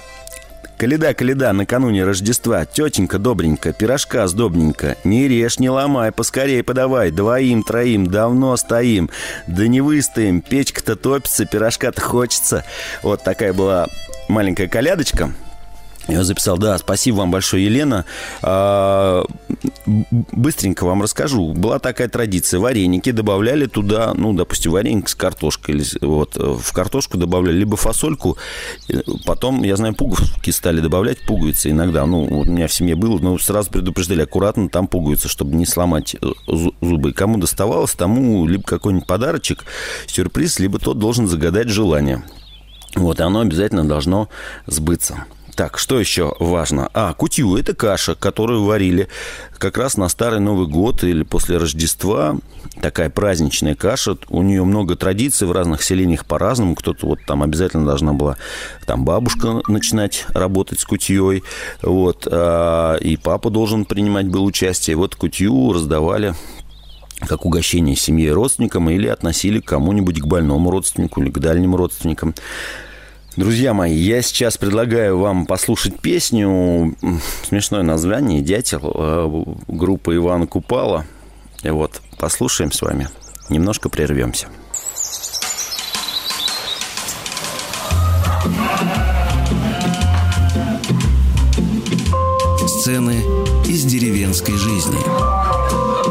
каледа, 0.78 1.54
накануне 1.54 2.04
Рождества, 2.04 2.66
тетенька 2.66 3.18
добренька, 3.18 3.74
пирожка 3.74 4.28
сдобненько, 4.28 4.96
не 5.04 5.28
режь, 5.28 5.60
не 5.60 5.70
ломай, 5.70 6.12
поскорее 6.12 6.64
подавай, 6.64 7.12
двоим, 7.12 7.64
троим, 7.64 8.08
давно 8.08 8.56
стоим, 8.58 9.10
да 9.48 9.68
не 9.68 9.82
выстоим, 9.82 10.42
печка-то 10.42 10.96
топится, 10.96 11.46
пирожка-то 11.46 12.02
хочется. 12.02 12.64
Вот 13.02 13.24
такая 13.24 13.54
была 13.54 13.88
маленькая 14.28 14.68
колядочка. 14.68 15.34
Я 16.08 16.24
записал, 16.24 16.58
да, 16.58 16.78
спасибо 16.78 17.18
вам 17.18 17.32
большое, 17.32 17.66
Елена. 17.66 18.06
А, 18.42 19.26
быстренько 19.86 20.86
вам 20.86 21.02
расскажу. 21.02 21.54
Была 21.54 21.80
такая 21.80 22.08
традиция. 22.08 22.62
Вареники 22.62 23.12
добавляли 23.12 23.66
туда, 23.66 24.14
ну, 24.14 24.32
допустим, 24.34 24.72
вареник 24.72 25.10
с 25.10 25.16
картошкой. 25.16 25.76
Или, 25.76 25.86
вот, 26.02 26.36
в 26.38 26.72
картошку 26.72 27.18
добавляли 27.18 27.58
либо 27.58 27.76
фасольку. 27.76 28.38
Потом, 29.26 29.64
я 29.64 29.76
знаю, 29.76 29.96
пуговки 29.96 30.50
стали 30.52 30.80
добавлять, 30.80 31.26
пуговицы 31.26 31.72
иногда. 31.72 32.06
Ну, 32.06 32.24
у 32.24 32.46
меня 32.46 32.68
в 32.68 32.74
семье 32.74 32.96
было, 32.96 33.20
но 33.20 33.38
сразу 33.38 33.70
предупреждали, 33.70 34.22
аккуратно 34.22 34.70
там 34.70 34.88
пуговицы, 34.88 35.28
чтобы 35.28 35.56
не 35.56 35.66
сломать 35.66 36.16
э, 36.22 36.26
зубы. 36.82 37.12
Кому 37.12 37.38
доставалось, 37.38 37.94
тому 37.94 38.48
либо 38.48 38.64
какой-нибудь 38.64 39.08
подарочек, 39.08 39.66
сюрприз, 40.08 40.60
либо 40.60 40.80
тот 40.80 41.00
должен 41.00 41.28
загадать 41.28 41.68
желание. 41.68 42.24
Вот, 42.96 43.20
и 43.20 43.24
оно 43.24 43.42
обязательно 43.42 43.86
должно 43.86 44.30
сбыться. 44.68 45.26
Так, 45.58 45.80
что 45.80 46.00
еще 46.00 46.36
важно? 46.38 46.88
А, 46.94 47.16
кутью– 47.16 47.56
это 47.58 47.74
каша, 47.74 48.14
которую 48.14 48.64
варили 48.64 49.08
как 49.58 49.80
раз 49.80 49.98
на 49.98 50.08
Старый 50.08 50.40
Новый 50.40 50.68
год 50.68 51.04
или 51.04 51.24
после 51.24 51.58
Рождества. 51.58 52.38
Такая 52.80 53.10
праздничная 53.10 53.74
каша. 53.74 54.18
У 54.30 54.44
нее 54.44 54.64
много 54.64 54.96
традиций 54.96 55.48
в 55.48 55.52
разных 55.52 55.82
селениях 55.82 56.28
по-разному. 56.28 56.76
Кто-то 56.76 57.08
вот 57.08 57.22
там 57.26 57.42
обязательно 57.42 57.88
должна 57.88 58.14
была 58.14 58.38
там 58.86 59.04
бабушка 59.04 59.64
начинать 59.68 60.28
работать 60.28 60.80
с 60.80 60.86
кутьей. 60.86 61.42
Вот. 61.82 62.28
А, 62.30 62.98
и 62.98 63.18
папа 63.18 63.50
должен 63.50 63.86
принимать 63.86 64.28
был 64.28 64.46
участие. 64.46 64.96
Вот 64.96 65.16
кутью 65.16 65.74
раздавали 65.74 66.36
как 67.22 67.48
угощение 67.48 67.96
семье 67.96 68.28
и 68.28 68.32
родственникам 68.32 68.92
или 68.92 69.08
относили 69.08 69.60
к 69.60 69.66
кому-нибудь, 69.66 70.22
к 70.22 70.28
больному 70.28 70.70
родственнику 70.70 71.24
или 71.24 71.32
к 71.32 71.40
дальним 71.40 71.76
родственникам. 71.76 72.36
Друзья 73.38 73.76
мои, 73.76 73.94
я 73.94 74.24
сейчас 74.24 74.58
предлагаю 74.58 75.20
вам 75.20 75.46
послушать 75.46 76.00
песню, 76.02 76.96
смешное 77.48 77.84
название, 77.84 78.42
«Дятел», 78.42 78.92
э, 78.96 79.44
группа 79.68 80.16
Ивана 80.16 80.48
Купала. 80.48 81.06
И 81.62 81.70
вот, 81.70 82.02
послушаем 82.18 82.72
с 82.72 82.82
вами, 82.82 83.10
немножко 83.52 83.90
прервемся. 83.90 84.48
Сцены 92.66 93.22
из 93.68 93.84
деревенской 93.84 94.56
жизни. 94.56 96.07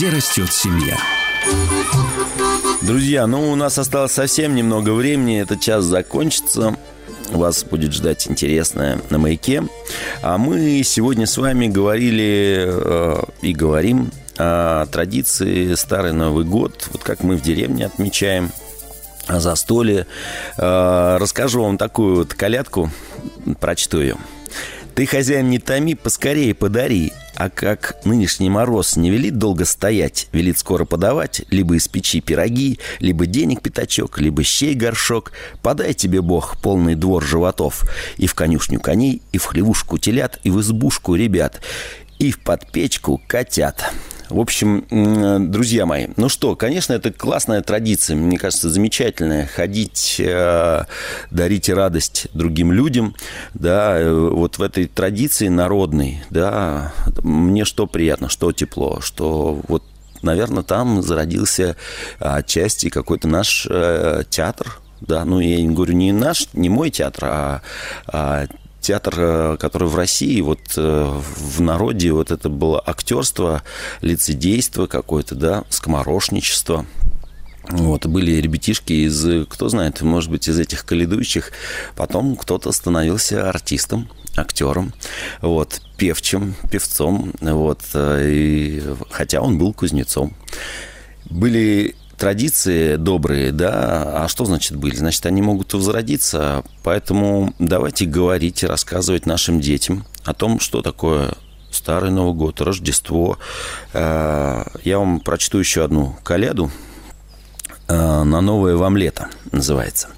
Где 0.00 0.08
растет 0.08 0.50
семья. 0.50 0.96
Друзья, 2.80 3.26
ну 3.26 3.52
у 3.52 3.54
нас 3.54 3.76
осталось 3.76 4.12
совсем 4.12 4.54
немного 4.54 4.94
времени, 4.94 5.42
этот 5.42 5.60
час 5.60 5.84
закончится. 5.84 6.74
Вас 7.28 7.64
будет 7.64 7.92
ждать 7.92 8.26
интересное 8.26 8.98
на 9.10 9.18
маяке. 9.18 9.62
А 10.22 10.38
мы 10.38 10.80
сегодня 10.84 11.26
с 11.26 11.36
вами 11.36 11.66
говорили 11.66 12.64
э, 12.66 13.22
и 13.42 13.52
говорим 13.52 14.10
о 14.38 14.86
традиции 14.86 15.74
Старый 15.74 16.14
Новый 16.14 16.46
год, 16.46 16.88
вот 16.92 17.02
как 17.02 17.22
мы 17.22 17.36
в 17.36 17.42
деревне 17.42 17.84
отмечаем 17.84 18.52
застолье. 19.28 20.06
Э, 20.56 21.18
расскажу 21.20 21.62
вам 21.62 21.76
такую 21.76 22.16
вот 22.16 22.32
колядку, 22.32 22.90
прочту 23.60 24.00
ее. 24.00 24.16
Ты, 24.94 25.04
хозяин, 25.04 25.50
не 25.50 25.58
томи, 25.58 25.94
поскорее 25.94 26.54
подари. 26.54 27.12
А 27.40 27.48
как 27.48 27.96
нынешний 28.04 28.50
мороз 28.50 28.96
не 28.96 29.10
велит 29.10 29.38
долго 29.38 29.64
стоять, 29.64 30.28
велит 30.30 30.58
скоро 30.58 30.84
подавать, 30.84 31.40
либо 31.48 31.74
из 31.74 31.88
печи 31.88 32.20
пироги, 32.20 32.78
либо 32.98 33.24
денег 33.24 33.62
пятачок, 33.62 34.18
либо 34.18 34.42
щей 34.42 34.74
горшок, 34.74 35.32
подай 35.62 35.94
тебе 35.94 36.20
Бог 36.20 36.58
полный 36.60 36.96
двор 36.96 37.24
животов, 37.24 37.84
и 38.18 38.26
в 38.26 38.34
конюшню 38.34 38.78
коней, 38.78 39.22
и 39.32 39.38
в 39.38 39.46
хлевушку 39.46 39.96
телят, 39.96 40.38
и 40.42 40.50
в 40.50 40.60
избушку 40.60 41.14
ребят, 41.14 41.62
и 42.18 42.30
в 42.30 42.40
подпечку 42.40 43.22
котят. 43.26 43.90
В 44.30 44.38
общем, 44.38 45.50
друзья 45.50 45.86
мои, 45.86 46.06
ну 46.16 46.28
что, 46.28 46.54
конечно, 46.54 46.92
это 46.92 47.12
классная 47.12 47.62
традиция, 47.62 48.16
мне 48.16 48.38
кажется, 48.38 48.70
замечательная. 48.70 49.46
Ходить, 49.46 50.20
э, 50.20 50.84
дарить 51.32 51.68
радость 51.68 52.28
другим 52.32 52.70
людям, 52.70 53.16
да, 53.54 53.98
э, 53.98 54.08
вот 54.12 54.58
в 54.58 54.62
этой 54.62 54.86
традиции 54.86 55.48
народной, 55.48 56.22
да, 56.30 56.92
мне 57.24 57.64
что 57.64 57.88
приятно, 57.88 58.28
что 58.28 58.52
тепло, 58.52 59.00
что 59.00 59.60
вот 59.66 59.82
наверное, 60.22 60.62
там 60.62 61.02
зародился 61.02 61.76
отчасти 62.20 62.88
какой-то 62.88 63.26
наш 63.26 63.66
э, 63.68 64.22
театр, 64.30 64.78
да, 65.00 65.24
ну 65.24 65.40
я 65.40 65.60
не 65.60 65.74
говорю 65.74 65.94
не 65.94 66.12
наш, 66.12 66.46
не 66.52 66.68
мой 66.68 66.90
театр, 66.90 67.24
а, 67.24 67.62
а 68.06 68.46
театр, 68.80 69.14
э, 69.16 69.56
который 69.58 69.88
в 69.88 69.96
России, 69.96 70.40
вот 70.40 70.60
э, 70.76 71.20
в 71.36 71.60
народе 71.60 72.12
вот 72.12 72.30
это 72.30 72.48
было 72.48 72.82
актерство, 72.84 73.62
лицедейство 74.00 74.86
какое-то, 74.86 75.34
да, 75.34 75.64
скоморошничество. 75.68 76.86
Вот, 77.68 78.06
были 78.06 78.32
ребятишки 78.32 78.92
из, 78.92 79.46
кто 79.48 79.68
знает, 79.68 80.00
может 80.00 80.30
быть, 80.30 80.48
из 80.48 80.58
этих 80.58 80.84
каледующих. 80.84 81.52
Потом 81.94 82.34
кто-то 82.36 82.72
становился 82.72 83.48
артистом, 83.48 84.08
актером, 84.36 84.92
вот, 85.40 85.80
певчим, 85.96 86.54
певцом, 86.70 87.32
вот, 87.40 87.80
э, 87.94 88.28
и, 88.28 88.82
хотя 89.10 89.40
он 89.40 89.58
был 89.58 89.72
кузнецом. 89.72 90.34
Были 91.26 91.94
традиции 92.20 92.96
добрые, 92.96 93.50
да, 93.50 94.24
а 94.24 94.28
что 94.28 94.44
значит 94.44 94.76
были? 94.76 94.94
Значит, 94.94 95.24
они 95.24 95.40
могут 95.40 95.72
возродиться, 95.72 96.62
поэтому 96.82 97.54
давайте 97.58 98.04
говорить 98.04 98.62
и 98.62 98.66
рассказывать 98.66 99.24
нашим 99.24 99.58
детям 99.60 100.04
о 100.24 100.34
том, 100.34 100.60
что 100.60 100.82
такое 100.82 101.32
Старый 101.70 102.10
Новый 102.10 102.34
год, 102.34 102.60
Рождество. 102.60 103.38
Э, 103.94 104.64
я 104.84 104.98
вам 104.98 105.20
прочту 105.20 105.58
еще 105.58 105.84
одну 105.84 106.16
коляду. 106.22 106.70
Э, 107.88 108.24
«На 108.24 108.40
новое 108.40 108.76
вам 108.76 108.96
лето» 108.96 109.28
называется. 109.52 110.08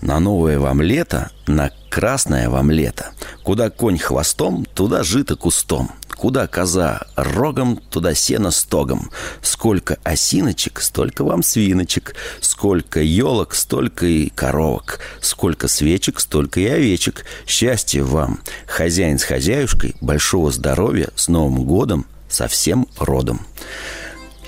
«На 0.00 0.20
новое 0.20 0.58
вам 0.58 0.80
лето, 0.80 1.30
на 1.46 1.70
красное 1.90 2.48
вам 2.48 2.70
лето. 2.70 3.10
Куда 3.42 3.68
конь 3.68 3.98
хвостом, 3.98 4.64
туда 4.64 5.02
жито 5.02 5.36
кустом. 5.36 5.90
Куда 6.16 6.46
коза 6.46 7.02
рогом, 7.14 7.76
туда 7.90 8.14
сено 8.14 8.50
стогом. 8.50 9.10
Сколько 9.42 9.98
осиночек, 10.02 10.80
столько 10.80 11.24
вам 11.24 11.42
свиночек. 11.42 12.14
Сколько 12.40 13.00
елок, 13.00 13.54
столько 13.54 14.06
и 14.06 14.30
коровок. 14.30 15.00
Сколько 15.20 15.68
свечек, 15.68 16.20
столько 16.20 16.60
и 16.60 16.66
овечек. 16.66 17.26
Счастья 17.46 18.02
вам, 18.02 18.40
хозяин 18.66 19.18
с 19.18 19.24
хозяюшкой, 19.24 19.94
большого 20.00 20.50
здоровья, 20.50 21.10
с 21.16 21.28
Новым 21.28 21.64
годом, 21.64 22.06
со 22.28 22.48
всем 22.48 22.88
родом. 22.98 23.46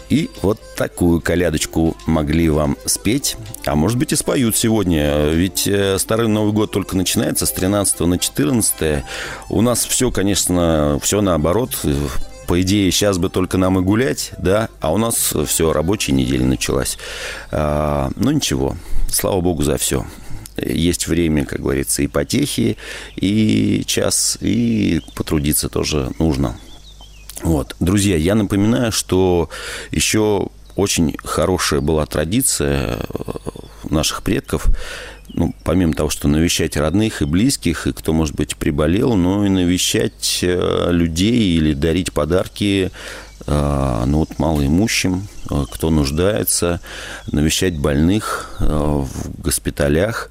И 0.09 0.31
вот 0.43 0.59
такую 0.77 1.21
колядочку 1.21 1.97
могли 2.07 2.49
вам 2.49 2.77
спеть, 2.87 3.37
а 3.65 3.75
может 3.75 3.99
быть 3.99 4.13
и 4.13 4.17
споют 4.17 4.57
сегодня. 4.57 5.29
Ведь 5.29 5.67
э, 5.67 5.99
Старый 5.99 6.29
Новый 6.29 6.53
год 6.53 6.71
только 6.71 6.97
начинается 6.97 7.47
с 7.47 7.53
13 7.53 8.01
на 8.01 8.19
14. 8.19 9.05
У 9.51 9.61
нас 9.61 9.85
все, 9.85 10.11
конечно, 10.11 10.99
все 11.03 11.21
наоборот. 11.21 11.77
По 12.47 12.61
идее, 12.63 12.91
сейчас 12.91 13.19
бы 13.19 13.29
только 13.29 13.59
нам 13.59 13.79
и 13.79 13.83
гулять, 13.83 14.33
да, 14.39 14.71
а 14.81 14.91
у 14.91 14.97
нас 14.97 15.35
все, 15.47 15.73
рабочая 15.75 16.13
неделя 16.13 16.47
началась. 16.47 16.97
А, 17.51 18.11
ну 18.17 18.31
ничего, 18.31 18.75
слава 19.11 19.43
богу 19.43 19.63
за 19.63 19.77
все 19.77 20.07
есть 20.61 21.07
время, 21.07 21.45
как 21.45 21.61
говорится, 21.61 22.03
и 22.03 22.09
потехи, 22.09 22.77
и 23.17 23.85
час, 23.87 24.39
и 24.41 25.01
потрудиться 25.15 25.69
тоже 25.69 26.11
нужно. 26.19 26.59
Вот. 27.43 27.77
Друзья, 27.81 28.17
я 28.17 28.35
напоминаю, 28.35 28.93
что 28.93 29.49
еще 29.91 30.49
очень 30.79 31.17
хорошая 31.25 31.81
была 31.81 32.07
традиция 32.07 32.99
э, 32.99 33.33
наших 33.91 34.23
предков, 34.23 34.67
ну, 35.29 35.53
помимо 35.65 35.93
того, 35.93 36.09
что 36.09 36.29
навещать 36.29 36.77
родных 36.77 37.21
и 37.21 37.25
близких, 37.25 37.87
и 37.87 37.93
кто, 37.93 38.13
может 38.13 38.37
быть, 38.37 38.57
приболел, 38.57 39.15
но 39.15 39.45
и 39.45 39.49
навещать 39.49 40.39
э, 40.43 40.89
людей 40.91 41.57
или 41.57 41.75
дарить 41.75 42.13
подарки 42.13 42.91
э, 43.47 44.03
ну, 44.07 44.19
вот, 44.19 44.39
малоимущим, 44.39 45.27
кто 45.73 45.91
нуждается, 45.91 46.81
навещать 47.31 47.77
больных 47.77 48.57
в 48.61 49.09
госпиталях, 49.41 50.31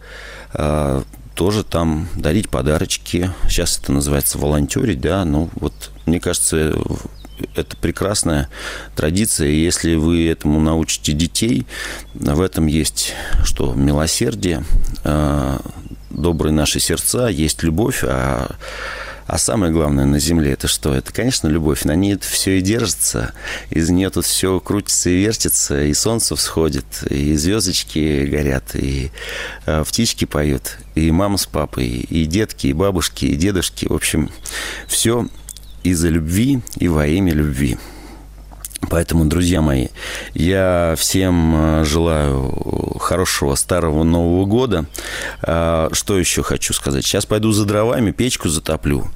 тоже 1.38 1.63
там 1.63 2.10
дарить 2.15 2.50
подарочки. 2.50 3.32
Сейчас 3.47 3.78
это 3.78 3.91
называется 3.91 4.39
волонтерить, 4.39 5.00
да, 5.00 5.23
ну 5.23 5.50
вот 5.56 5.91
мне 6.08 6.19
кажется, 6.19 6.73
это 7.56 7.78
прекрасная 7.78 8.50
традиция. 8.95 9.50
Если 9.50 9.93
вы 9.95 10.28
этому 10.28 10.60
научите 10.60 11.13
детей, 11.13 11.67
в 12.15 12.41
этом 12.41 12.65
есть 12.65 13.13
что? 13.43 13.73
Милосердие, 13.76 14.63
а, 15.04 15.62
добрые 16.10 16.54
наши 16.54 16.80
сердца, 16.80 17.28
есть 17.28 17.62
любовь, 17.62 18.04
а 18.04 18.56
а 19.27 19.37
самое 19.37 19.73
главное 19.73 20.05
на 20.05 20.19
Земле 20.19 20.53
это 20.53 20.67
что? 20.67 20.93
Это, 20.93 21.11
конечно, 21.11 21.47
любовь. 21.47 21.83
На 21.83 21.95
ней 21.95 22.13
это 22.13 22.25
все 22.25 22.57
и 22.57 22.61
держится. 22.61 23.33
Из 23.69 23.89
нее 23.89 24.09
тут 24.09 24.25
все 24.25 24.59
крутится 24.61 25.09
и 25.09 25.17
вертится, 25.17 25.83
и 25.83 25.93
солнце 25.93 26.35
всходит, 26.37 26.85
и 27.09 27.35
звездочки 27.35 28.25
горят, 28.25 28.73
и 28.73 29.11
э, 29.65 29.83
птички 29.85 30.23
поют, 30.23 30.77
и 30.95 31.11
мама 31.11 31.37
с 31.37 31.45
папой, 31.45 31.87
и 31.87 32.25
детки, 32.25 32.67
и 32.67 32.73
бабушки, 32.73 33.25
и 33.25 33.35
дедушки. 33.35 33.85
В 33.85 33.93
общем, 33.93 34.31
все 34.87 35.27
из-за 35.83 36.07
любви 36.07 36.61
и 36.77 36.87
во 36.87 37.05
имя 37.05 37.33
любви. 37.33 37.77
Поэтому, 38.81 39.25
друзья 39.25 39.61
мои, 39.61 39.87
я 40.35 40.93
всем 40.97 41.81
э, 41.81 41.83
желаю 41.83 42.97
хорошего 42.99 43.55
старого 43.55 44.03
Нового 44.03 44.45
года. 44.45 44.85
А, 45.41 45.89
что 45.93 46.19
еще 46.19 46.43
хочу 46.43 46.73
сказать? 46.73 47.03
Сейчас 47.03 47.25
пойду 47.25 47.51
за 47.51 47.65
дровами, 47.65 48.11
печку 48.11 48.49
затоплю. 48.49 49.07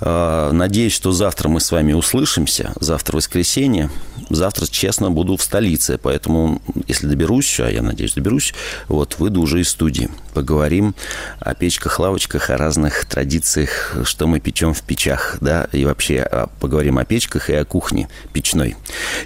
А, 0.00 0.50
надеюсь, 0.50 0.92
что 0.92 1.12
завтра 1.12 1.48
мы 1.48 1.60
с 1.60 1.70
вами 1.70 1.92
услышимся. 1.92 2.72
Завтра 2.80 3.16
воскресенье. 3.16 3.88
Завтра, 4.30 4.66
честно, 4.66 5.10
буду 5.12 5.36
в 5.36 5.42
столице. 5.42 5.98
Поэтому, 6.02 6.60
если 6.88 7.06
доберусь, 7.06 7.60
а 7.60 7.70
я 7.70 7.82
надеюсь, 7.82 8.14
доберусь, 8.14 8.52
вот, 8.88 9.16
выйду 9.18 9.40
уже 9.42 9.60
из 9.60 9.68
студии. 9.68 10.10
Поговорим 10.32 10.94
о 11.38 11.54
печках, 11.54 12.00
лавочках, 12.00 12.50
о 12.50 12.56
разных 12.56 13.04
традициях, 13.04 13.96
что 14.04 14.26
мы 14.26 14.40
печем 14.40 14.74
в 14.74 14.82
печах, 14.82 15.36
да, 15.40 15.68
и 15.70 15.84
вообще 15.84 16.20
а, 16.20 16.48
поговорим 16.60 16.98
о 16.98 17.04
печках 17.04 17.50
и 17.50 17.54
о 17.54 17.64
кухне 17.64 18.08
печной. 18.32 18.76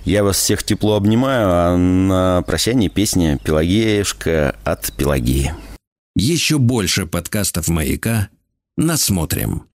Я 0.04 0.24
вас 0.24 0.38
всех 0.38 0.62
тепло 0.62 0.96
обнимаю, 0.96 1.48
а 1.50 1.76
на 1.76 2.42
прощание 2.42 2.90
песня 2.90 3.38
«Пелагеюшка» 3.38 4.56
от 4.64 4.92
Пелагеи. 4.96 5.54
Еще 6.16 6.58
больше 6.58 7.06
подкастов 7.06 7.68
«Маяка» 7.68 8.28
насмотрим. 8.76 9.68